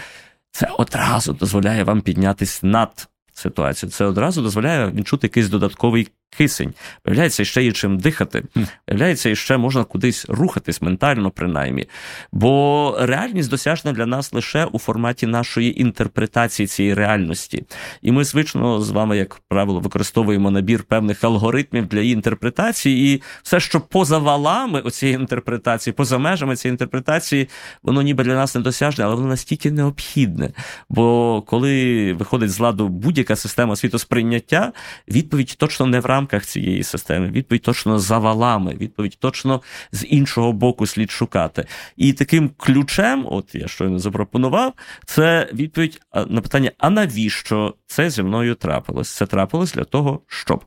[0.51, 3.93] Це одразу дозволяє вам піднятись над ситуацією.
[3.93, 6.75] Це одразу дозволяє відчути якийсь додатковий кисень.
[7.05, 8.45] Виявляється, ще є чим дихати.
[8.89, 11.87] Виявляється, і ще можна кудись рухатись ментально, принаймні.
[12.33, 17.65] Бо реальність досяжна для нас лише у форматі нашої інтерпретації цієї реальності.
[18.03, 23.23] І ми звично з вами, як правило, використовуємо набір певних алгоритмів для її інтерпретації, і
[23.43, 27.49] все, що поза валами цієї інтерпретації, поза межами цієї інтерпретації,
[27.83, 30.51] воно ніби для нас недосяжне, але воно настільки необхідне.
[30.89, 34.73] Бо коли виходить з ладу будь-яка система світосприйняття,
[35.09, 40.07] відповідь точно не в рамках рамках цієї системи, відповідь точно за валами, відповідь точно з
[40.07, 41.67] іншого боку слід шукати.
[41.97, 44.73] І таким ключем, от я щойно запропонував,
[45.05, 49.11] це відповідь на питання: а навіщо це зі мною трапилось?
[49.11, 50.65] Це трапилось для того, щоб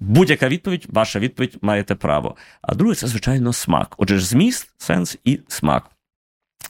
[0.00, 2.36] будь-яка відповідь, ваша відповідь маєте право.
[2.62, 3.94] А друге, це звичайно смак.
[3.98, 5.95] Отже, зміст, сенс і смак.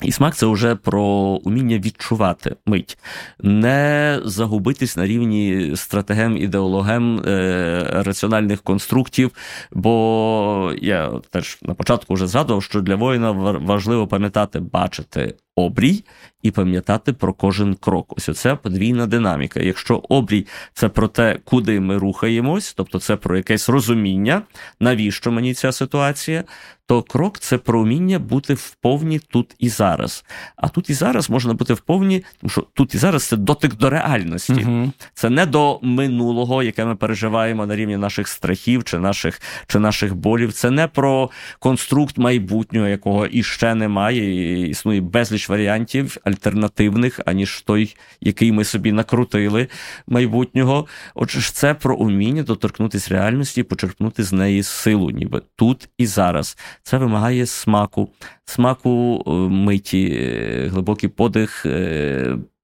[0.03, 1.03] І смак це вже про
[1.45, 2.99] уміння відчувати мить,
[3.41, 9.31] не загубитись на рівні стратегем, ідеологем е, раціональних конструктів.
[9.73, 13.31] Бо я теж на початку вже згадував, що для воїна
[13.61, 16.05] важливо пам'ятати, бачити обрій
[16.43, 18.15] і пам'ятати про кожен крок.
[18.17, 19.61] Ось оце подвійна динаміка.
[19.61, 24.43] Якщо обрій це про те, куди ми рухаємось, тобто це про якесь розуміння,
[24.81, 26.45] навіщо мені ця ситуація,
[26.87, 30.25] то крок це про вміння бути в повні тут і зараз.
[30.57, 33.75] А тут і зараз можна бути в повні, тому що тут і зараз це дотик
[33.75, 34.67] до реальності.
[34.67, 34.93] Угу.
[35.15, 40.15] Це не до минулого, яке ми переживаємо на рівні наших страхів чи наших чи наших
[40.15, 40.53] болів.
[40.53, 47.63] Це не про конструкт майбутнього, якого іще немає, і існує безліч безліч варіантів альтернативних, аніж
[47.63, 49.69] той, який ми собі накрутили
[50.07, 50.87] майбутнього.
[51.15, 56.07] Отже, ж це про уміння доторкнутися реальності і почерпнути з неї силу, ніби тут і
[56.07, 56.57] зараз.
[56.83, 58.09] Це вимагає смаку,
[58.45, 61.67] смаку е, миті, е, глибокий подих.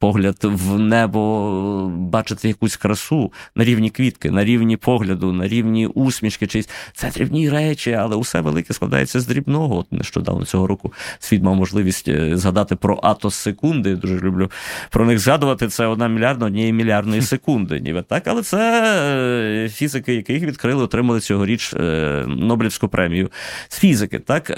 [0.03, 6.47] Погляд в небо, бачити якусь красу на рівні квітки, на рівні погляду, на рівні усмішки.
[6.47, 9.77] Чись це дрібні речі, але усе велике складається з дрібного.
[9.77, 13.97] От нещодавно цього року світ мав можливість е, згадати про атос секунди.
[13.97, 14.51] Дуже люблю
[14.91, 15.69] про них згадувати.
[15.69, 17.81] Це одна мільярдна однієї мільярдної секунди.
[17.81, 18.83] Ніби так, але це
[19.65, 23.31] е, фізики, яких відкрили, отримали цьогоріч е, Нобелівську премію
[23.69, 24.19] з фізики.
[24.19, 24.53] Так,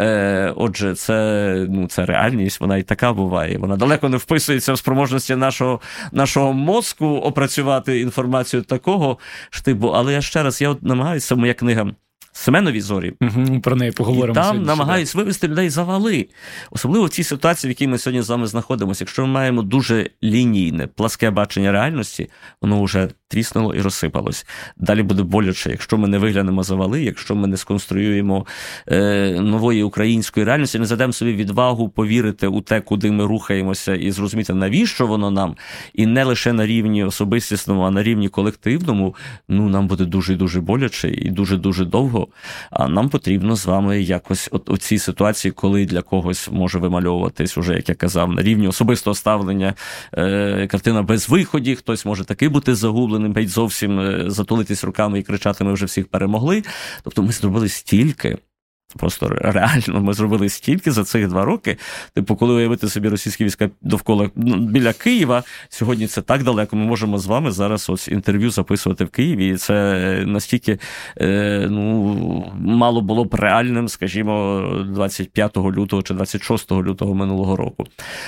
[0.57, 2.61] отже, це ну це реальність.
[2.61, 3.59] Вона і така буває.
[3.59, 5.81] Вона далеко не вписується в спроможності можливості нашого
[6.13, 9.19] нашого мозку опрацювати інформацію такого
[9.51, 9.89] штибу.
[9.89, 11.93] Але я ще раз я от намагаюся, моя книга.
[12.37, 13.13] Семенові зорі.
[13.21, 14.33] Угу, Про неї поговоримо.
[14.33, 16.27] І Там намагаюсь вивести людей за вали.
[16.71, 19.05] Особливо в цій ситуації, в якій ми сьогодні з вами знаходимося.
[19.05, 22.31] Якщо ми маємо дуже лінійне, пласке бачення реальності,
[22.63, 24.47] воно вже тріснуло і розсипалось.
[24.77, 28.47] Далі буде боляче, якщо ми не виглянемо за вали, якщо ми не сконструюємо
[28.89, 34.11] е, нової української реальності, не задемо собі відвагу повірити у те, куди ми рухаємося, і
[34.11, 35.57] зрозуміти, навіщо воно нам,
[35.95, 39.15] і не лише на рівні особистісному, а на рівні колективному,
[39.49, 42.29] ну нам буде дуже дуже боляче і дуже дуже довго.
[42.71, 47.59] А нам потрібно з вами якось от у цій ситуації, коли для когось може вимальовуватись,
[47.59, 49.75] уже як я казав, на рівні особистого ставлення
[50.13, 55.19] е, картина без виходів, хтось може таки бути загублений не геть зовсім е, затулитись руками
[55.19, 56.63] і кричати: ми вже всіх перемогли.
[57.03, 58.39] Тобто ми зробили стільки.
[58.97, 61.77] Просто реально ми зробили стільки за цих два роки.
[62.15, 66.77] Типу, коли уявити собі російські війська довкола ну, біля Києва, сьогодні це так далеко.
[66.77, 69.49] Ми можемо з вами зараз ось інтерв'ю записувати в Києві.
[69.49, 70.79] І це настільки
[71.21, 77.85] е, ну, мало було б реальним, скажімо, 25 лютого чи 26 лютого минулого року.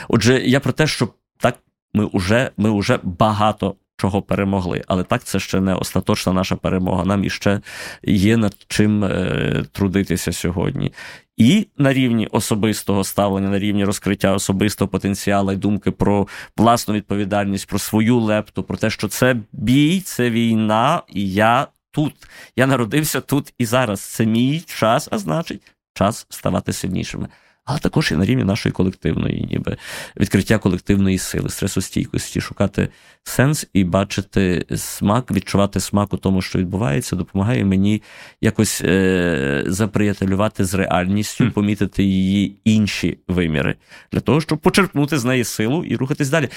[0.09, 1.59] Отже, я про те, що так
[1.94, 4.84] ми вже, ми вже багато чого перемогли.
[4.86, 7.05] Але так це ще не остаточна наша перемога.
[7.05, 7.61] Нам іще
[8.03, 10.92] є над чим е, трудитися сьогодні.
[11.36, 17.68] І на рівні особистого ставлення, на рівні розкриття особистого потенціалу і думки про власну відповідальність,
[17.68, 22.14] про свою лепту, про те, що це бій, це війна, і я тут.
[22.57, 24.01] Я народився тут і зараз.
[24.01, 25.62] Це мій час, а значить,
[25.94, 27.28] час ставати сильнішими
[27.67, 29.77] але також і на рівні нашої колективної, ніби
[30.17, 32.89] відкриття колективної сили, стресостійкості, шукати
[33.25, 38.03] сенс і бачити смак, відчувати смак у тому, що відбувається, допомагає мені
[38.41, 43.75] якось е- заприятелювати з реальністю, помітити її інші виміри
[44.12, 46.49] для того, щоб почерпнути з неї силу і рухатись далі.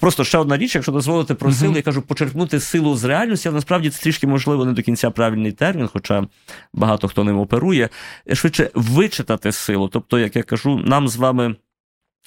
[0.00, 3.54] Просто ще одна річ, якщо дозволити про силу, я кажу, почерпнути силу з реальності, але
[3.54, 6.26] насправді це трішки можливо не до кінця правильний термін, хоча
[6.72, 7.88] багато хто ним оперує.
[8.32, 11.56] Швидше вичитати силу, тобто, як я кажу кажу, нам з вами,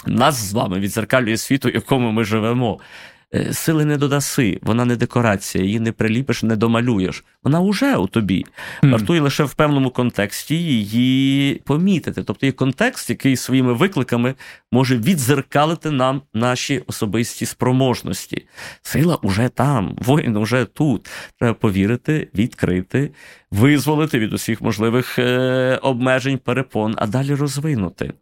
[0.05, 2.79] нас з вами відзеркалює світу, в якому ми живемо.
[3.35, 7.23] Е, сили не додаси, вона не декорація, її не приліпиш, не домалюєш.
[7.43, 8.45] Вона уже у тобі.
[8.83, 8.91] Mm.
[8.91, 12.23] Вартує лише в певному контексті її помітити.
[12.23, 14.35] Тобто є контекст, який своїми викликами
[14.71, 18.47] може відзеркалити нам наші особисті спроможності.
[18.81, 21.09] Сила уже там, воїн уже тут.
[21.39, 23.11] Треба повірити, відкрити,
[23.51, 28.13] визволити від усіх можливих е- обмежень, перепон, а далі розвинути.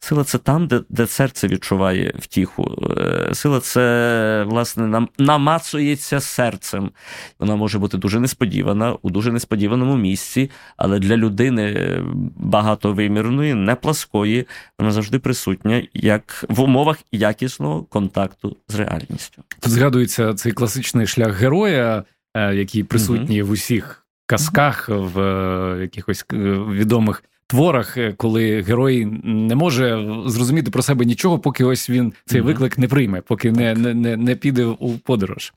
[0.00, 2.92] Сила це там, де де серце відчуває втіху.
[2.98, 6.90] Е, сила це, власне, нам намацується серцем.
[7.38, 11.96] Вона може бути дуже несподівана, у дуже несподіваному місці, але для людини
[12.36, 14.46] багатовимірної, не пласкої,
[14.78, 19.42] вона завжди присутня, як в умовах якісного контакту з реальністю.
[19.60, 23.50] Тут згадується цей класичний шлях героя, е, який присутній угу.
[23.50, 30.82] в усіх казках, в е, якихось відомих творах, е, коли герой не може зрозуміти про
[30.82, 34.90] себе нічого, поки ось він цей виклик не прийме, поки не не, не, піде у
[34.90, 35.52] подорож.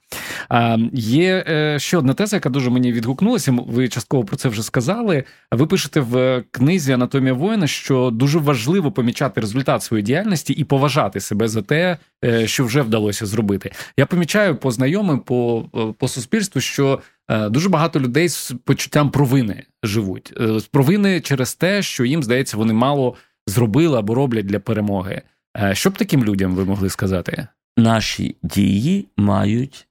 [0.49, 3.57] А, Є е, ще одна теза, яка дуже мені відгукнулася.
[3.67, 5.23] Ви частково про це вже сказали.
[5.51, 11.19] Ви пишете в книзі Анатомія воїна, що дуже важливо помічати результат своєї діяльності і поважати
[11.19, 13.71] себе за те, е, що вже вдалося зробити.
[13.97, 15.65] Я помічаю по знайомим, по,
[15.97, 16.99] по суспільству, що
[17.31, 20.33] дуже багато людей з почуттям провини живуть.
[20.41, 23.15] Е, з провини через те, що їм здається, вони мало
[23.47, 25.21] зробили або роблять для перемоги.
[25.57, 27.47] Е, що б таким людям ви могли сказати?
[27.77, 29.87] Наші дії мають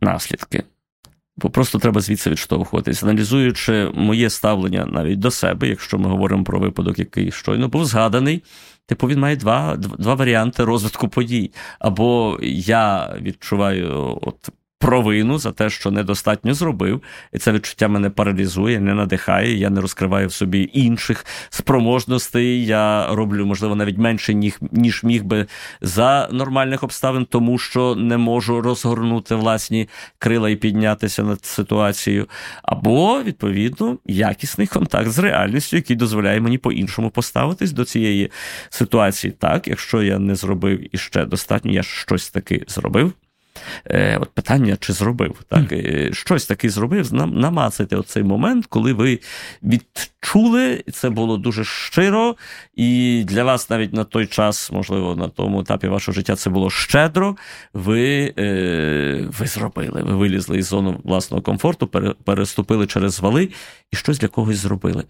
[0.00, 0.62] наслідки.
[1.36, 6.58] Бо просто треба звідси відштовхуватись, аналізуючи моє ставлення навіть до себе, якщо ми говоримо про
[6.58, 8.42] випадок, який щойно був згаданий,
[8.86, 11.50] типу він має два два варіанти розвитку подій.
[11.78, 17.02] Або я відчуваю от провину за те, що недостатньо зробив,
[17.32, 19.56] і це відчуття мене паралізує, не надихає.
[19.56, 22.66] Я не розкриваю в собі інших спроможностей.
[22.66, 24.34] Я роблю, можливо, навіть менше
[24.72, 25.46] ніж міг би
[25.80, 32.28] за нормальних обставин, тому що не можу розгорнути власні крила і піднятися над ситуацією.
[32.62, 38.30] Або, відповідно, якісний контакт з реальністю, який дозволяє мені по-іншому поставитись до цієї
[38.70, 39.32] ситуації.
[39.38, 43.12] Так, якщо я не зробив іще достатньо, я щось таки зробив.
[43.86, 45.36] Е, от Питання, чи зробив.
[45.48, 45.72] Так?
[45.72, 46.14] Mm.
[46.14, 49.18] Щось таке зробив, намацайте оцей момент, коли ви
[49.62, 52.36] відчули, і це було дуже щиро,
[52.74, 56.70] і для вас навіть на той час, можливо, на тому етапі вашого життя це було
[56.70, 57.36] щедро.
[57.72, 61.86] Ви е, ви зробили, ви вилізли із зони власного комфорту,
[62.24, 63.48] переступили через вали
[63.92, 65.04] і щось для когось зробили.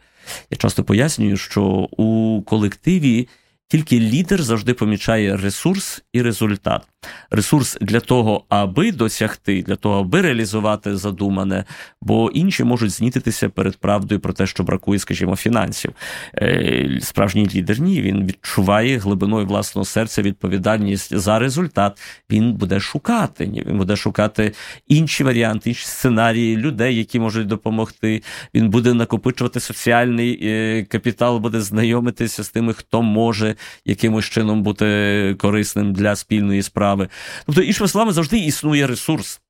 [0.51, 3.29] Я часто пояснюю, що у колективі.
[3.71, 6.83] Тільки лідер завжди помічає ресурс і результат.
[7.31, 11.65] Ресурс для того, аби досягти, для того, аби реалізувати задумане,
[12.03, 15.93] бо інші можуть знітитися перед правдою про те, що бракує, скажімо, фінансів.
[16.35, 22.01] Е, справжній лідер ні, він відчуває глибиною власного серця відповідальність за результат.
[22.31, 23.45] Він буде шукати.
[23.67, 24.53] Він буде шукати
[24.89, 28.23] інші варіанти, інші сценарії людей, які можуть допомогти.
[28.55, 35.35] Він буде накопичувати соціальний е, капітал, буде знайомитися з тими, хто може якимось чином бути
[35.39, 36.88] корисним для спільної справи.
[37.47, 39.41] Тобто, іншими словами, завжди існує ресурс.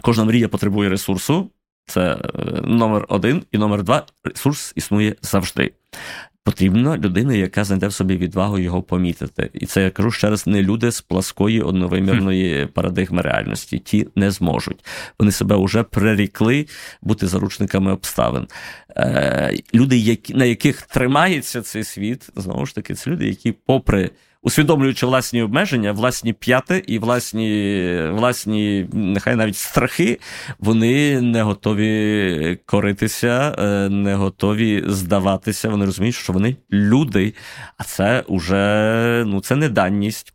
[0.00, 1.50] Кожна мрія потребує ресурсу.
[1.86, 2.18] Це е,
[2.64, 5.72] номер один і номер два ресурс існує завжди.
[6.46, 9.50] Потрібна людина, яка знайде в собі відвагу його помітити.
[9.54, 13.78] І це я кажу ще раз: не люди з пласкої одновимірної парадигми реальності.
[13.78, 14.84] Ті не зможуть.
[15.18, 16.66] Вони себе вже прирікли
[17.02, 18.48] бути заручниками обставин.
[18.96, 24.10] Е, Люди, які, на яких тримається цей світ, знову ж таки, це люди, які, попри
[24.46, 30.18] усвідомлюючи власні обмеження, власні п'яти і власні, власні, нехай навіть страхи,
[30.58, 35.68] вони не готові коритися, е, не готові здаватися.
[35.68, 37.34] Вони розуміють, що вони люди,
[37.78, 40.32] а це вже ну, це не даність.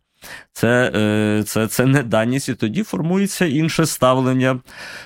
[0.52, 4.60] Це е, це, це не даність, і тоді формується інше ставлення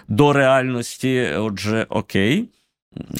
[0.08, 1.28] до реальності.
[1.38, 2.48] Отже, окей,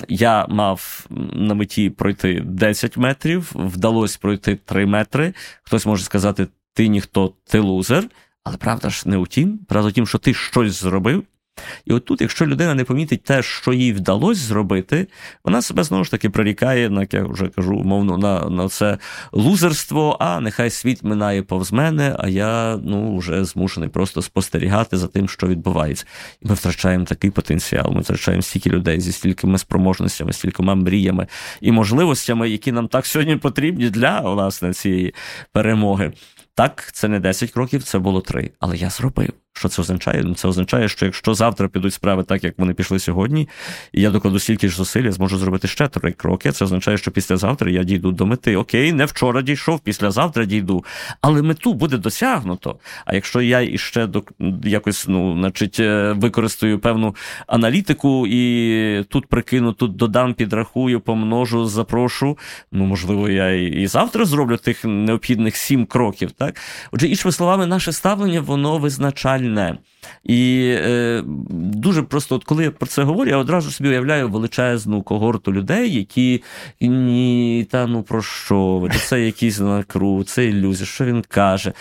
[0.08, 5.34] я мав на меті пройти 10 метрів, вдалося пройти 3 метри.
[5.62, 8.04] Хтось може сказати, ти ніхто, ти лузер.
[8.44, 11.24] Але правда ж не у тім, правда в тім, що ти щось зробив,
[11.84, 15.06] і от тут, якщо людина не помітить те, що їй вдалося зробити,
[15.44, 18.98] вона себе знову ж таки прорікає, на як я вже кажу, умовно, на на це
[19.32, 25.06] лузерство, а нехай світ минає повз мене, а я ну, вже змушений просто спостерігати за
[25.06, 26.04] тим, що відбувається.
[26.42, 31.26] І ми втрачаємо такий потенціал, ми втрачаємо стільки людей зі стількими спроможностями, стількома мріями
[31.60, 35.14] і можливостями, які нам так сьогодні потрібні для власне цієї
[35.52, 36.12] перемоги.
[36.54, 38.50] Так, це не 10 кроків, це було 3.
[38.60, 39.32] Але я зробив.
[39.58, 40.22] Що це означає?
[40.24, 43.48] Ну, це означає, що якщо завтра підуть справи так, як вони пішли сьогодні,
[43.92, 46.52] і я докладу стільки ж зусиль, я зможу зробити ще три кроки.
[46.52, 48.56] Це означає, що післязавтра я дійду до мети.
[48.56, 50.84] Окей, не вчора дійшов, післязавтра дійду.
[51.20, 52.76] Але мету буде досягнуто.
[53.04, 54.22] А якщо я іще до
[54.64, 57.14] якось ну, значить, е, використаю певну
[57.46, 62.38] аналітику і тут прикину, тут додам, підрахую, помножу, запрошу.
[62.72, 66.30] Ну, можливо, я і завтра зроблю тих необхідних сім кроків.
[66.30, 66.60] Так,
[66.92, 69.78] отже, іншими словами, наше ставлення воно визначальне сильне.
[70.24, 75.02] І е, дуже просто, от коли я про це говорю, я одразу собі уявляю величезну
[75.02, 76.42] когорту людей, які
[76.80, 78.90] ні, та ну про що ви?
[78.90, 81.72] Це якийсь накру, це ілюзія, що він каже.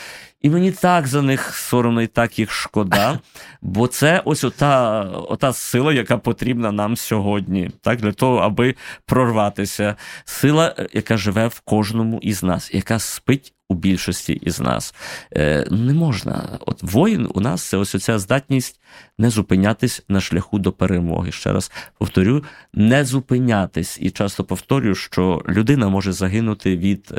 [0.42, 3.20] І мені так за них соромно і так їх шкода,
[3.62, 9.96] бо це ось ота ота сила, яка потрібна нам сьогодні, так, для того, аби прорватися.
[10.26, 14.96] Сила, яка живе в кожному із нас, яка спить у більшості із нас.
[15.38, 16.60] Е, Не можна.
[16.60, 18.82] От воїн у нас це ось ця здатність
[19.18, 21.32] не зупинятись на шляху до перемоги.
[21.32, 22.44] Ще раз повторю,
[22.74, 23.98] не зупинятись.
[24.02, 27.14] І часто повторюю, що людина може загинути від.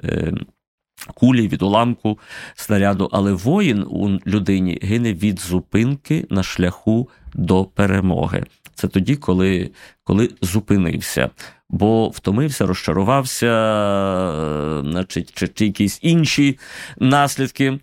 [1.14, 2.18] Кулі від уламку
[2.54, 8.44] снаряду, але воїн у людині гине від зупинки на шляху до перемоги.
[8.74, 9.70] Це тоді, коли
[10.04, 11.30] коли зупинився
[11.70, 16.58] бо втомився, розчарувався, е, значить, чи, чи якісь інші
[16.98, 17.80] наслідки.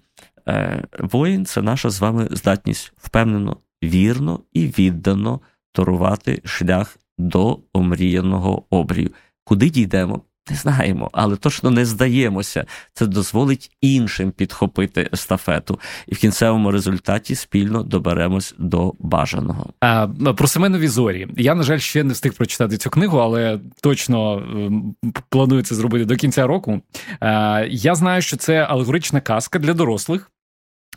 [0.48, 5.42] Е, воїн це наша з вами здатність впевнено, вірно і віддано
[5.72, 9.10] торувати шлях до омріяного обрію.
[9.44, 10.22] Куди дійдемо?
[10.50, 12.66] Не знаємо, але точно не здаємося.
[12.94, 19.70] Це дозволить іншим підхопити естафету, і в кінцевому результаті спільно доберемось до бажаного.
[19.80, 21.28] А, Про Семенові зорі.
[21.38, 24.96] Я, на жаль, ще не встиг прочитати цю книгу, але точно ем,
[25.30, 26.82] планую це зробити до кінця року.
[27.20, 30.30] А, Я знаю, що це алегорична казка для дорослих.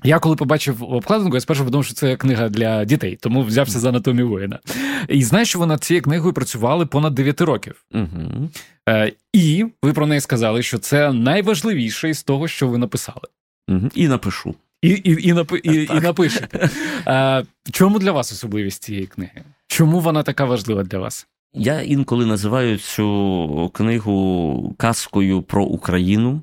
[0.03, 3.89] Я коли побачив обкладинку, я спершу подумав, що це книга для дітей, тому взявся за
[3.89, 4.59] анатомію воїна.
[5.09, 7.85] І знаєш, що ви над цією книгою працювали понад 9 років.
[7.95, 8.51] Угу.
[9.33, 13.29] І ви про неї сказали, що це найважливіше із того, що ви написали.
[13.69, 13.91] Угу.
[13.95, 14.55] І напишу.
[14.83, 16.71] І і, і, напи, і, і напишете.
[17.07, 19.43] Е, Чому для вас особливість цієї книги?
[19.67, 21.27] Чому вона така важлива для вас?
[21.55, 26.41] Я інколи називаю цю книгу казкою про Україну.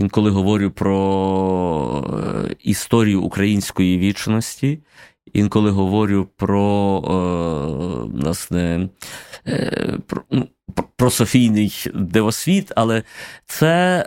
[0.00, 2.04] Інколи говорю про
[2.48, 4.78] е, історію української вічності,
[5.32, 7.10] інколи говорю про е,
[8.22, 8.88] власне,
[9.46, 10.48] е, про, ну,
[10.96, 13.02] про Софійний дивосвіт, але
[13.46, 14.04] це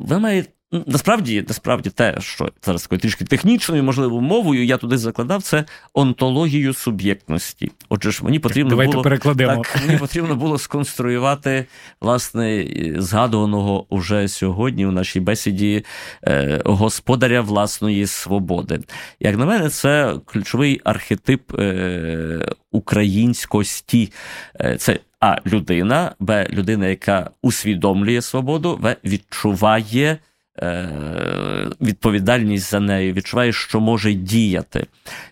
[0.00, 5.42] ви маєте Насправді, насправді, те, що зараз такою трішки технічною, можливо, мовою я туди закладав,
[5.42, 5.64] це
[5.94, 7.72] онтологію суб'єктності.
[7.88, 9.62] Отже ж, мені потрібно Давайте було перекладемо.
[9.62, 11.66] Так, мені потрібно було сконструювати
[12.00, 12.66] власне
[12.98, 15.84] згадуваного уже сьогодні у нашій бесіді
[16.22, 18.80] е, господаря власної свободи.
[19.20, 24.12] Як на мене, це ключовий архетип е, українськості.
[24.60, 30.18] Е, це а людина, Б людина, яка усвідомлює свободу, В відчуває
[31.80, 34.86] відповідальність за нею, відчуває, що може діяти.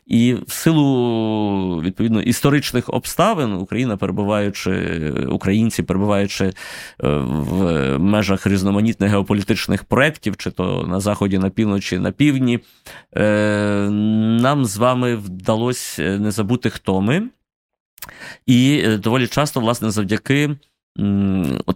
[0.07, 4.73] І в силу відповідно історичних обставин Україна, перебуваючи,
[5.29, 6.53] українці, перебуваючи е,
[7.01, 12.61] в межах різноманітних геополітичних проєктів, чи то на заході, на півночі, на півдні,
[13.17, 13.89] е,
[14.41, 17.29] нам з вами вдалося не забути, хто ми.
[18.47, 20.57] І доволі часто, власне, завдяки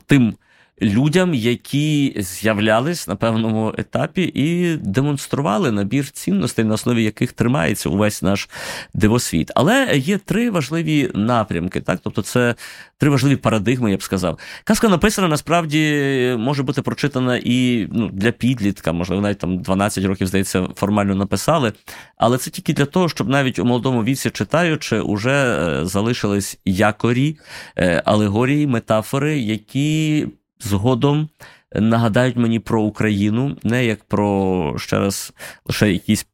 [0.06, 0.34] тим
[0.82, 8.22] людям, які з'являлись на певному етапі і демонстрували набір цінностей, на основі яких тримається увесь
[8.22, 8.48] наш
[8.94, 9.50] дивосвіт.
[9.54, 12.54] Але є три важливі напрямки, так тобто, це
[12.98, 14.38] три важливі парадигми, я б сказав.
[14.64, 20.26] Казка написана насправді може бути прочитана і ну, для підлітка, можливо, навіть там 12 років,
[20.26, 21.72] здається, формально написали.
[22.16, 27.38] Але це тільки для того, щоб навіть у молодому віці читаючи, уже е, залишились якорі,
[27.76, 30.26] е, алегорії, метафори, які
[30.60, 31.28] згодом
[31.74, 35.32] нагадають мені про Україну, не як про ще раз
[35.66, 36.26] лише якісь.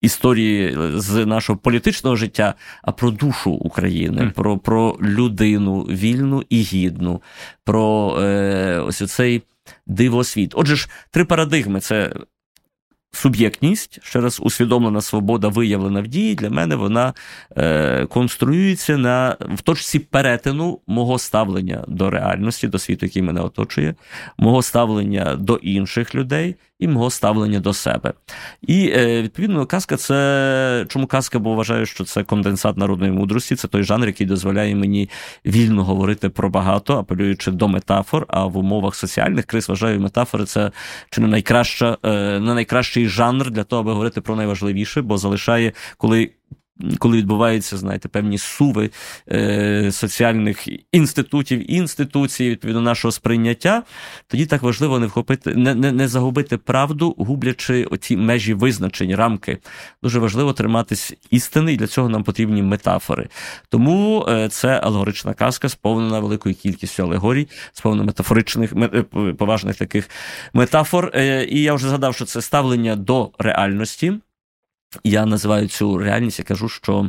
[0.00, 4.32] Історії з нашого політичного життя, а про душу України, mm.
[4.32, 7.22] про про людину вільну і гідну,
[7.64, 9.42] про е, ось цей
[9.86, 10.52] дивосвіт.
[10.54, 12.14] Отже ж, три парадигми: це
[13.14, 17.14] суб'єктність, ще раз усвідомлена свобода, виявлена в дії, для мене вона
[17.56, 23.94] е, конструюється на в точці перетину мого ставлення до реальності, до світу, який мене оточує,
[24.38, 28.12] мого ставлення до інших людей і мого ставлення до себе.
[28.62, 33.68] І е, відповідно, казка це чому казка, бо вважаю, що це конденсат народної мудрості, це
[33.68, 35.10] той жанр, який дозволяє мені
[35.46, 38.26] вільно говорити про багато, апелюючи до метафор.
[38.28, 40.70] А в умовах соціальних криз вважаю метафори це
[41.10, 45.72] чи не найкраща, е, не найкращий жанр для того, аби говорити про найважливіше, бо залишає,
[45.96, 46.30] коли
[46.98, 48.90] коли відбуваються, знаєте, певні суви
[49.32, 53.82] е, соціальних інститутів і інституцій відповідно нашого сприйняття,
[54.26, 59.58] тоді так важливо не вхопити, не, не, не загубити правду, гублячи оці межі визначень, рамки.
[60.02, 63.28] Дуже важливо триматись істини, і для цього нам потрібні метафори.
[63.68, 69.02] Тому е, це алегорична казка, сповнена великою кількістю алегорій, сповнена метафоричних е,
[69.38, 70.10] поважних таких
[70.52, 71.10] метафор.
[71.14, 74.12] Е, і я вже згадав, що це ставлення до реальності.
[75.04, 77.08] Я називаю цю реальність, я кажу, що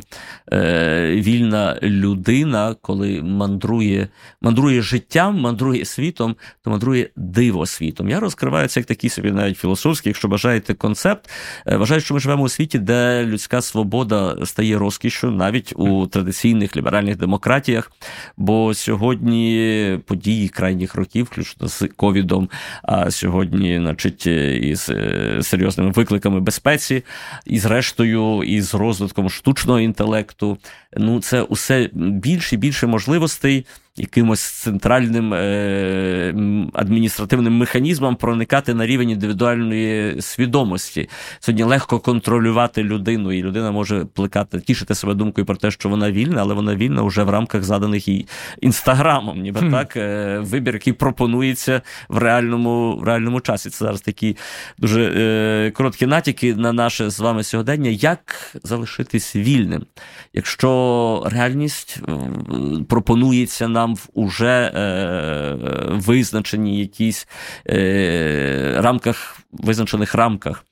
[0.52, 4.08] е, вільна людина, коли мандрує
[4.40, 8.08] мандрує життям, мандрує світом, то мандрує диво світом.
[8.08, 11.30] Я розкриваю це як такий собі навіть філософський, якщо бажаєте концепт.
[11.66, 16.76] Е, вважаю, що ми живемо у світі, де людська свобода стає розкішю навіть у традиційних
[16.76, 17.92] ліберальних демократіях.
[18.36, 22.48] Бо сьогодні події крайніх років, включно з ковідом,
[22.82, 27.02] а сьогодні, значить, із е, серйозними викликами безпеці.
[27.46, 30.58] із зрештою, із розвитком штучного інтелекту.
[30.96, 33.66] Ну, це усе більше і більше можливостей
[33.96, 36.34] якимось центральним е,
[36.72, 41.08] адміністративним механізмом проникати на рівень індивідуальної свідомості.
[41.40, 46.10] Сьогодні легко контролювати людину, і людина може плекати, тішити себе думкою про те, що вона
[46.10, 48.26] вільна, але вона вільна вже в рамках заданих їй
[48.60, 49.70] інстаграмом, ніби mm.
[49.70, 53.70] так, е, вибір, який пропонується в реальному в реальному часі.
[53.70, 54.36] Це зараз такі
[54.78, 57.90] дуже е, короткі натяки на наше з вами сьогодення.
[57.90, 59.86] Як залишитись вільним,
[60.32, 62.00] якщо реальність
[62.88, 63.85] пропонується нам?
[63.86, 65.56] Нам вже е,
[65.90, 67.28] визначені якісь
[67.68, 70.64] е, рамках, визначених рамках.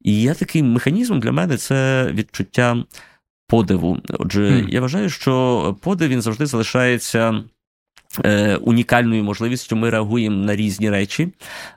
[0.00, 2.84] І є такий механізм для мене це відчуття
[3.48, 3.98] подиву.
[4.08, 4.68] Отже, mm.
[4.68, 7.44] я вважаю, що подив він завжди залишається
[8.60, 11.28] унікальною можливістю ми реагуємо на різні речі,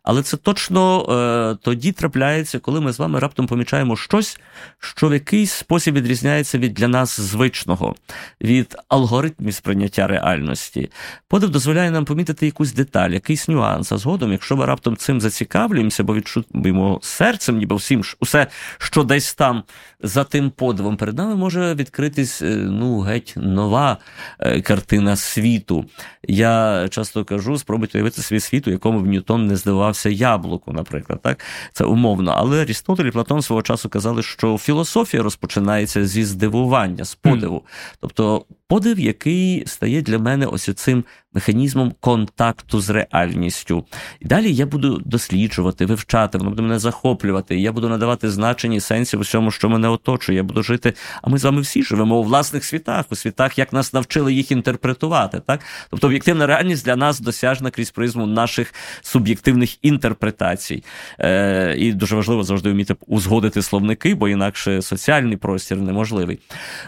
[0.03, 4.39] але це точно е, тоді трапляється, коли ми з вами раптом помічаємо щось,
[4.79, 7.95] що в якийсь спосіб відрізняється від для нас звичного,
[8.41, 10.89] від алгоритмів сприйняття реальності.
[11.27, 13.91] Подив дозволяє нам помітити якусь деталь, якийсь нюанс.
[13.91, 19.33] А згодом, якщо ми раптом цим зацікавлюємося, бо відчуємо серцем, ніби всім усе, що десь
[19.33, 19.63] там
[20.01, 23.97] за тим подивом перед нами може відкритись е, ну, геть нова
[24.39, 25.85] е, картина світу.
[26.27, 31.19] Я часто кажу, спробуйте уявити свій світ, у якому б Ньютон не здивався яблуку, наприклад.
[31.21, 31.39] Так?
[31.73, 32.33] Це умовно.
[32.37, 37.63] Але Арістотель і Платон свого часу казали, що філософія розпочинається зі здивування, з подиву.
[37.99, 41.03] Тобто подив, який стає для мене ось цим
[41.35, 43.85] механізмом контакту з реальністю.
[44.19, 47.59] І далі я буду досліджувати, вивчати, воно буде мене захоплювати.
[47.59, 50.35] Я буду надавати значення сенсів усьому, що мене оточує.
[50.35, 50.93] Я буду жити.
[51.21, 54.51] А ми з вами всі живемо у власних світах, у світах, як нас навчили їх
[54.51, 55.41] інтерпретувати.
[55.47, 55.59] Так,
[55.89, 60.83] тобто, об'єктивна реальність для нас досяжна крізь призму наших суб'єктивних інтерпретацій.
[61.19, 66.39] Е, І дуже важливо завжди вміти узгодити словники, бо інакше соціальний простір неможливий.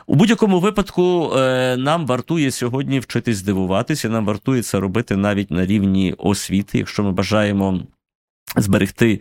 [0.06, 4.10] У будь-якому випадку е, нам вартує сьогодні вчитись здивуватися.
[4.10, 7.80] Нам вартує це робити навіть на рівні освіти, якщо ми бажаємо.
[8.56, 9.20] Зберегти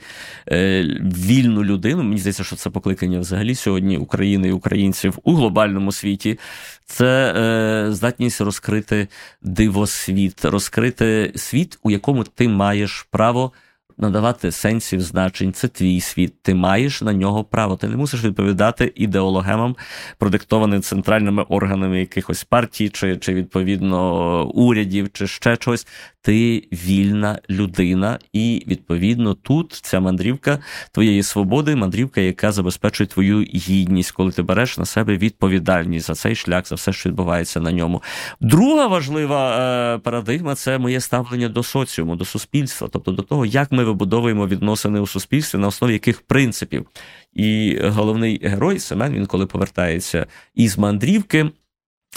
[0.49, 2.03] е, вільну людину.
[2.03, 6.38] Мені здається, що це покликання взагалі сьогодні України і українців у глобальному світі.
[6.84, 9.09] Це е, здатність розкрити
[9.42, 13.53] дивосвіт, розкрити світ, у якому ти маєш право
[13.99, 15.53] надавати сенсів значень.
[15.53, 16.42] Це твій світ.
[16.42, 17.76] Ти маєш на нього право.
[17.76, 19.76] Ти не мусиш відповідати ідеологемам,
[20.18, 25.86] продиктованим центральними органами якихось партій, чи, чи відповідно урядів, чи ще чогось
[26.26, 30.59] ти вільна людина, і відповідно тут ця мандрівка
[30.92, 36.34] твоєї свободи, мандрівка, яка забезпечує твою гідність, коли ти береш на себе відповідальність за цей
[36.34, 38.03] шлях, за все, що відбувається на ньому.
[38.40, 39.59] Друга важлива
[39.94, 44.47] е, парадигма це моє ставлення до соціуму, до суспільства, тобто до того, як ми вибудовуємо
[44.47, 46.87] відносини у суспільстві, на основі яких принципів.
[47.32, 51.51] І головний герой Семен, він коли повертається із мандрівки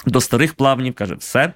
[0.05, 1.53] до старих плавнів, каже: все,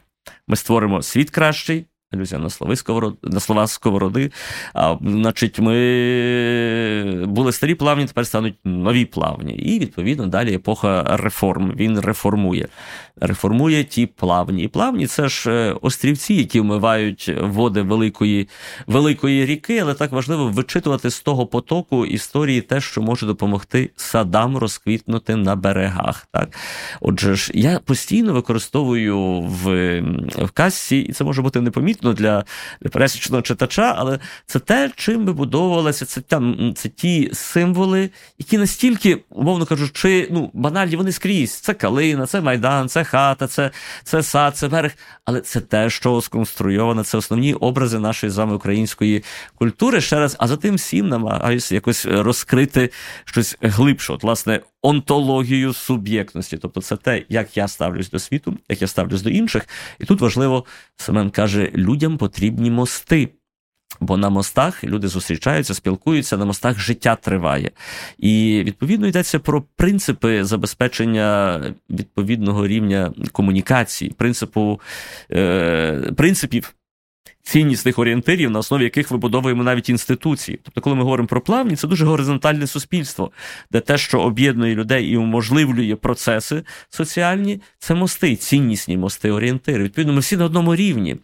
[0.47, 4.31] ми створимо світ кращий алюзія на слова сковороди, на слова сковороди.
[4.73, 9.53] А, Значить, ми були старі плавні, тепер стануть нові плавні.
[9.53, 11.73] І, відповідно, далі епоха реформ.
[11.75, 12.67] Він реформує.
[13.21, 14.63] Реформує ті плавні.
[14.63, 18.49] І плавні це ж е, острівці, які вмивають води великої
[18.87, 24.57] великої ріки, але так важливо вичитувати з того потоку історії те, що може допомогти садам
[24.57, 26.27] розквітнути на берегах.
[26.31, 26.57] Так?
[27.01, 29.99] Отже ж, я постійно використовую в,
[30.45, 32.45] в касі, і це може бути непомітно доступно для
[32.89, 39.65] пересічного читача, але це те, чим вибудовувалися це там це ті символи, які настільки, умовно
[39.65, 41.51] кажучи, ну банальні вони скрізь.
[41.51, 43.71] Це калина, це майдан, це хата, це
[44.03, 44.91] це сад, це берег.
[45.25, 49.23] Але це те, що сконструйовано, це основні образи нашої з вами української
[49.55, 50.01] культури.
[50.01, 52.89] Ще раз, а за тим всім намагаюся якось розкрити
[53.25, 54.13] щось глибше.
[54.13, 56.57] От, власне, онтологію суб'єктності.
[56.57, 59.67] Тобто, це те, як я ставлюсь до світу, як я ставлюсь до інших.
[59.99, 60.65] І тут важливо,
[60.95, 63.29] Семен каже, людям потрібні мости.
[63.99, 67.71] Бо на мостах люди зустрічаються, спілкуються, на мостах життя триває.
[68.17, 74.81] І відповідно йдеться про принципи забезпечення відповідного рівня комунікації, принципу,
[75.31, 76.75] е, принципів
[77.43, 80.59] ціннісних орієнтирів, на основі яких вибудовуємо навіть інституції.
[80.63, 83.31] Тобто, коли ми говоримо про плавні, це дуже горизонтальне суспільство,
[83.71, 89.83] де те, що об'єднує людей і уможливлює процеси соціальні, це мости, ціннісні мости, орієнтири.
[89.83, 91.17] Відповідно, ми всі на одному рівні.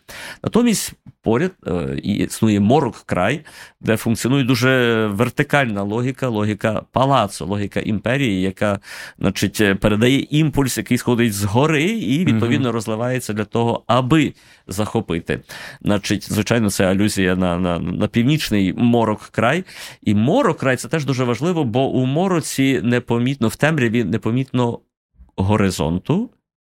[0.43, 3.41] Натомість поряд е, існує морок край,
[3.81, 8.79] де функціонує дуже вертикальна логіка, логіка палацу, логіка імперії, яка
[9.19, 14.33] значить, передає імпульс, який сходить згори, і відповідно розливається для того, аби
[14.67, 15.39] захопити.
[15.81, 19.63] Значить, звичайно, це алюзія на на, на північний морок край.
[20.01, 24.79] І морок край це теж дуже важливо, бо у мороці непомітно в темряві непомітно
[25.35, 26.29] горизонту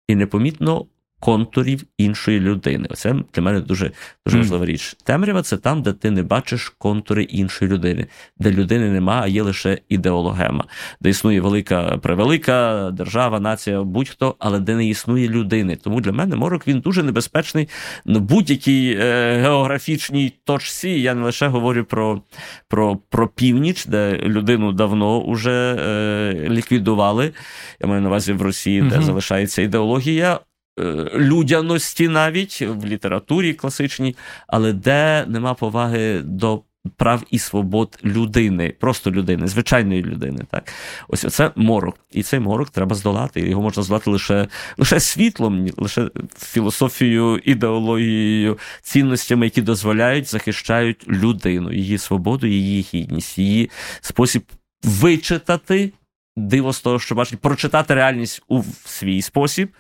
[0.09, 0.87] і непомітно
[1.21, 2.87] контурів іншої людини.
[2.91, 3.91] Оце для мене дуже
[4.27, 4.97] дуже важлива річ.
[5.05, 8.07] Темрява це там, де ти не бачиш контури іншої людини,
[8.39, 10.65] де людини нема, а є лише ідеологема,
[11.01, 15.77] де існує велика превелика держава, нація, будь-хто, але де не існує людини.
[15.77, 17.69] Тому для мене морок він дуже небезпечний
[18.05, 20.89] на будь-якій е, географічній точці.
[20.89, 22.23] Я не лише говорю про
[22.69, 27.33] про, про північ, де людину давно вже е, ліквідували.
[27.81, 29.05] Я маю на увазі в Росії, де угу.
[29.05, 30.41] залишається ідеологія.
[30.81, 30.83] Е,
[31.15, 34.17] людяності навіть в літературі класичній,
[34.47, 36.63] але де нема поваги до
[36.97, 40.45] прав і свобод людини, просто людини, звичайної людини.
[40.51, 40.73] Так,
[41.09, 43.41] ось це морок, і цей морок треба здолати.
[43.41, 44.49] Його можна здолати лише
[44.79, 53.71] лише світлом, лише філософією, ідеологією, цінностями, які дозволяють захищають людину, її свободу, її гідність, її
[54.01, 54.43] спосіб
[54.85, 55.93] вичитати
[56.37, 59.71] диво з того, що бачить, прочитати реальність у свій спосіб,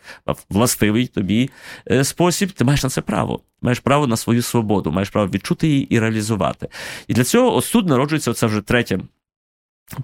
[0.51, 1.51] властивий тобі
[1.91, 3.41] е, спосіб, ти маєш на це право.
[3.63, 6.69] Маєш право на свою свободу, маєш право відчути її і реалізувати.
[7.09, 8.99] І для цього ось тут народжується це вже третє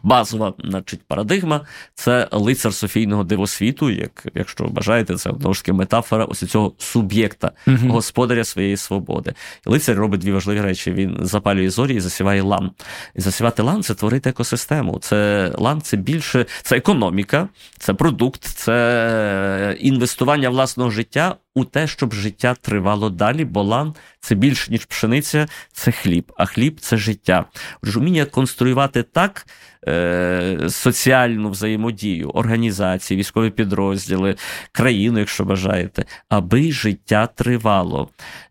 [0.02, 1.60] Базова значить, парадигма
[1.94, 7.52] це лицар Софійного дивосвіту, як, якщо бажаєте, це знову ж таки метафора ось цього суб'єкта,
[7.66, 7.88] uh-huh.
[7.88, 9.34] господаря своєї свободи.
[9.66, 12.70] Лицар робить дві важливі речі: він запалює зорі і засіває лан.
[13.14, 14.98] І засівати лан це творити екосистему.
[14.98, 22.14] Це лан це більше, це економіка, це продукт, це інвестування власного життя у те, щоб
[22.14, 27.44] життя тривало далі, бо лан це більше, ніж пшениця, це хліб, а хліб це життя.
[27.82, 29.46] Отже, вміння конструювати так
[29.88, 34.36] е, соціальну взаємодію, організації, військові підрозділи,
[34.72, 38.08] країну, якщо бажаєте, аби життя тривало.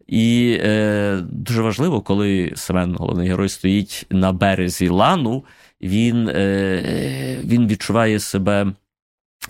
[0.07, 5.43] І е, дуже важливо, коли Семен, головний герой, стоїть на березі лану,
[5.81, 8.73] він, е, він відчуває себе.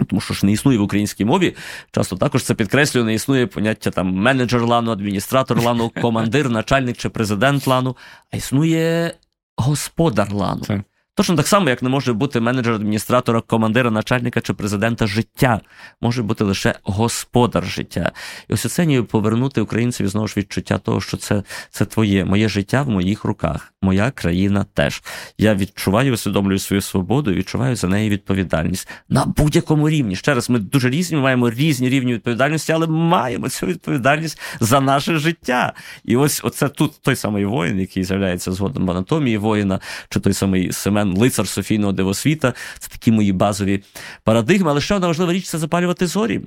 [0.10, 1.56] Тому що ж не існує в українській мові,
[1.92, 7.10] часто також це підкреслює, не існує поняття там менеджер лану, адміністратор лану, командир, начальник чи
[7.10, 7.98] президент лану,
[8.32, 9.14] а існує
[9.58, 10.62] господар лану.
[10.62, 10.84] Це.
[11.22, 15.62] Точно так само, як не може бути менеджер адміністратора, командира, начальника чи президента життя,
[16.02, 18.12] може бути лише господар життя.
[18.50, 22.50] І ось оце ніби повернути українцеві знову ж відчуття того, що це це твоє, моє
[22.50, 25.04] життя в моїх руках, моя країна теж.
[25.38, 30.16] Я відчуваю, усвідомлюю свою свободу відчуваю за неї відповідальність на будь-якому рівні.
[30.16, 35.18] Ще раз, ми дуже різні, маємо різні рівні відповідальності, але маємо цю відповідальність за наше
[35.18, 35.74] життя.
[36.04, 40.34] І ось оце тут той самий воїн, який з'являється згодом в анатомії воїна, чи той
[40.34, 42.54] самий Семен лицар Софійного Дивосвіта.
[42.80, 43.84] Це такі мої базові
[44.24, 44.72] парадигми.
[44.72, 46.42] Але ще одна важлива річ це запалювати зорі.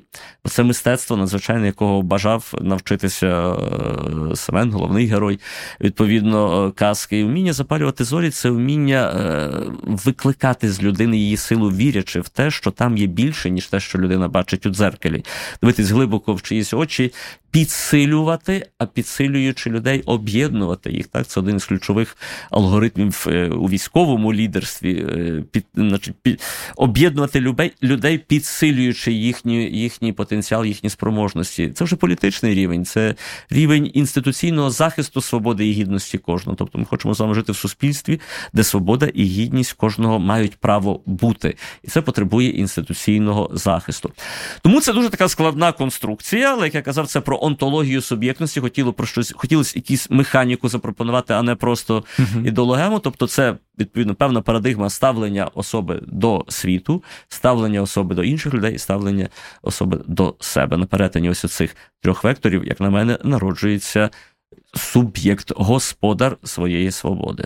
[0.45, 3.57] Бо Це мистецтво, надзвичайно якого бажав навчитися
[4.33, 5.41] е, Семен, головний герой,
[5.81, 7.19] відповідно, е, казки.
[7.19, 9.51] І вміння запалювати зорі це вміння е,
[9.83, 13.99] викликати з людини її силу, вірячи в те, що там є більше, ніж те, що
[13.99, 15.25] людина бачить у дзеркалі.
[15.63, 17.13] Дивитись глибоко в чиїсь очі
[17.55, 21.07] підсилювати, а підсилюючи людей, об'єднувати їх.
[21.07, 22.17] Так, це один з ключових
[22.51, 25.07] алгоритмів е, у військовому лідерстві.
[25.09, 26.41] Е, під, значить, під,
[26.77, 31.71] об'єднувати людей, людей, підсилюючи їхній їхній потенціал, їхні спроможності.
[31.75, 33.15] Це вже політичний рівень, це
[33.51, 36.57] рівень інституційного захисту свободи і гідності кожного.
[36.57, 38.21] Тобто, ми хочемо з вами жити в суспільстві,
[38.53, 44.13] де свобода і гідність кожного мають право бути, і це потребує інституційного захисту.
[44.63, 48.93] Тому це дуже така складна конструкція, але як я казав, це про онтологію суб'єктності, хотіло
[48.93, 52.47] про щось, хотілося якусь механіку запропонувати, а не просто uh-huh.
[52.47, 52.99] ідеологему.
[52.99, 59.29] Тобто, це відповідно певна парадигма ставлення особи до світу, ставлення особи до інших людей, ставлення
[59.63, 60.77] особи до себе.
[60.77, 64.11] На перетині ось цих трьох векторів, як на мене, народжується
[64.75, 67.45] суб'єкт, господар своєї свободи.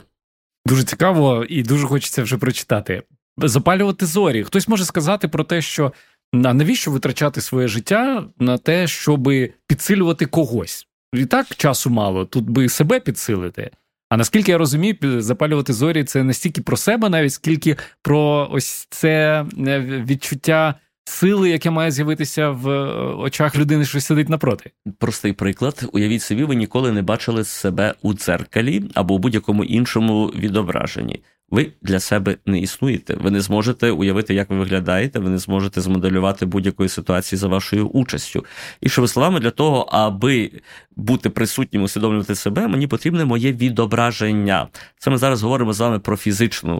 [0.66, 3.02] Дуже цікаво і дуже хочеться вже прочитати.
[3.38, 4.44] Запалювати зорі.
[4.44, 5.92] Хтось може сказати про те, що
[6.32, 9.30] а навіщо витрачати своє життя на те, щоб
[9.66, 10.86] підсилювати когось?
[11.12, 13.70] І так часу мало, тут би себе підсилити.
[14.08, 18.86] А наскільки я розумію, запалювати зорі це не стільки про себе, навіть скільки про ось
[18.90, 20.74] це е, відчуття
[21.04, 24.70] сили, яке має з'явитися в е, очах людини, що сидить напроти.
[24.98, 25.88] Простий приклад.
[25.92, 31.72] Уявіть собі, ви ніколи не бачили себе у дзеркалі або у будь-якому іншому відображенні ви
[31.82, 33.14] для себе не існуєте.
[33.14, 37.88] Ви не зможете уявити, як ви виглядаєте, ви не зможете змоделювати будь-якої ситуації за вашою
[37.88, 38.44] участю.
[38.80, 40.50] І що словами, для того, аби
[40.96, 44.68] бути присутнім, усвідомлювати себе, мені потрібне моє відображення.
[44.98, 46.76] Це ми зараз говоримо з вами про фізичну,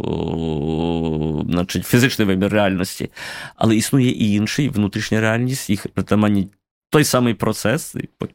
[1.51, 3.11] значить, фізичний вимір реальності,
[3.57, 6.49] але існує і інший внутрішня реальність, їх притаманні
[6.91, 7.95] той самий процес.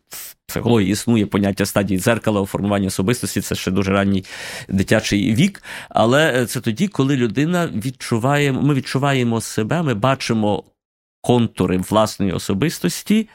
[0.10, 4.26] В психології існує поняття стадії дзеркала у формуванні особистості, це ще дуже ранній
[4.70, 5.64] дитячий вік.
[5.90, 10.64] Але це тоді, коли людина відчуває, ми відчуваємо себе, ми бачимо
[11.22, 13.30] контури власної особистості,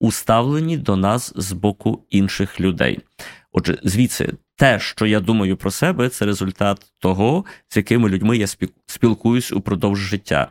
[0.00, 2.98] уставлені до нас з боку інших людей.
[3.52, 8.46] Отже, звідси те, що я думаю про себе, це результат того, з якими людьми я
[8.86, 10.48] спілкуюсь упродовж життя.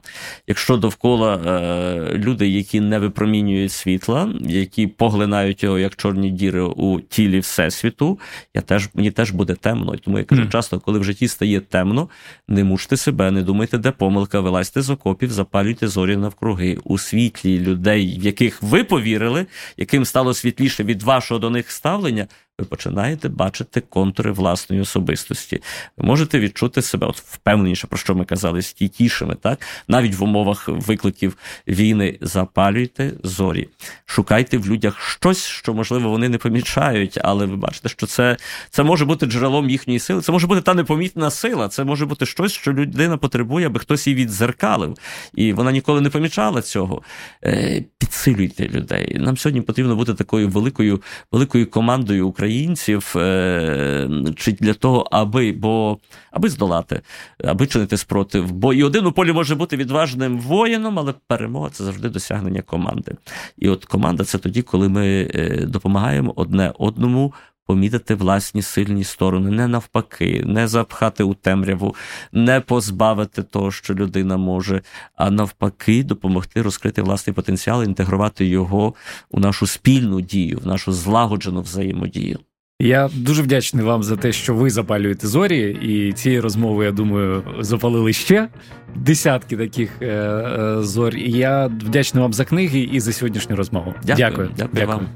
[0.47, 7.01] Якщо довкола е, люди, які не випромінюють світла, які поглинають його як чорні діри у
[7.01, 8.19] тілі Всесвіту,
[8.53, 9.95] я теж мені теж буде темно.
[9.97, 10.49] Тому я кажу, mm.
[10.49, 12.09] часто, коли в житті стає темно,
[12.47, 17.59] не мучте себе, не думайте, де помилка, вилазьте з окопів, запалюйте зорі навкруги у світлі
[17.59, 19.45] людей, в яких ви повірили,
[19.77, 22.27] яким стало світліше від вашого до них ставлення
[22.59, 25.61] ви починаєте бачити контури власної особистості.
[25.97, 29.59] Ви можете відчути себе от впевненіше, про що ми казали, стійкішими, так?
[29.87, 31.37] Навіть в умовах викликів
[31.67, 33.69] війни запалюйте зорі,
[34.05, 38.37] шукайте в людях щось, що, можливо, вони не помічають, але ви бачите, що це,
[38.69, 42.25] це може бути джерелом їхньої сили, це може бути та непомітна сила, це може бути
[42.25, 44.97] щось, що людина потребує, аби хтось її відзеркалив.
[45.33, 47.01] І вона ніколи не помічала цього.
[47.43, 49.17] Е, підсилюйте людей.
[49.19, 51.01] Нам сьогодні потрібно бути такою великою
[51.31, 55.97] великою командою українців е, чи для того, аби бо
[56.31, 57.01] аби здолати,
[57.43, 58.51] аби чинити спротив.
[58.51, 63.15] Бо і один у полі може бути відважним воїном, але перемога це завжди досягнення команди.
[63.57, 67.33] І от команда це тоді, коли ми е, допомагаємо одне одному
[67.69, 71.95] помітити власні сильні сторони, не навпаки, не запхати у темряву,
[72.31, 74.81] не позбавити того, що людина може,
[75.15, 78.93] а навпаки, допомогти розкрити власний потенціал, інтегрувати його
[79.31, 82.39] у нашу спільну дію, в нашу злагоджену взаємодію.
[82.81, 87.43] Я дуже вдячний вам за те, що ви запалюєте зорі, і цієї розмови, я думаю,
[87.59, 88.47] запалили ще
[88.95, 91.15] десятки таких е, е, зорь.
[91.15, 93.93] І я вдячний вам за книги і за сьогоднішню розмову.
[94.03, 94.29] Дякую.
[94.29, 94.49] Дякую.
[94.57, 94.69] Дякую.
[94.73, 94.97] Дякую.
[94.97, 95.07] вам.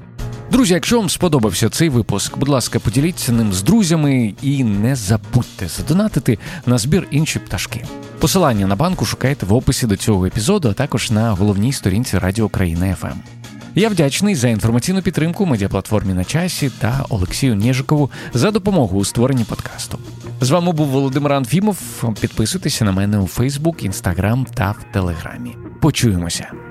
[0.52, 5.68] Друзі, якщо вам сподобався цей випуск, будь ласка, поділіться ним з друзями і не забудьте
[5.68, 7.84] задонатити на збір інші пташки.
[8.18, 12.48] Посилання на банку шукайте в описі до цього епізоду, а також на головній сторінці Радіо
[12.48, 13.33] Країна ФМ.
[13.76, 19.44] Я вдячний за інформаційну підтримку медіаплатформі на часі та Олексію Нежикову за допомогу у створенні
[19.44, 19.98] подкасту.
[20.40, 21.78] З вами був Володимир Анфімов.
[22.20, 25.56] Підписуйтеся на мене у Фейсбук, Інстаграм та в Телеграмі.
[25.80, 26.63] Почуємося.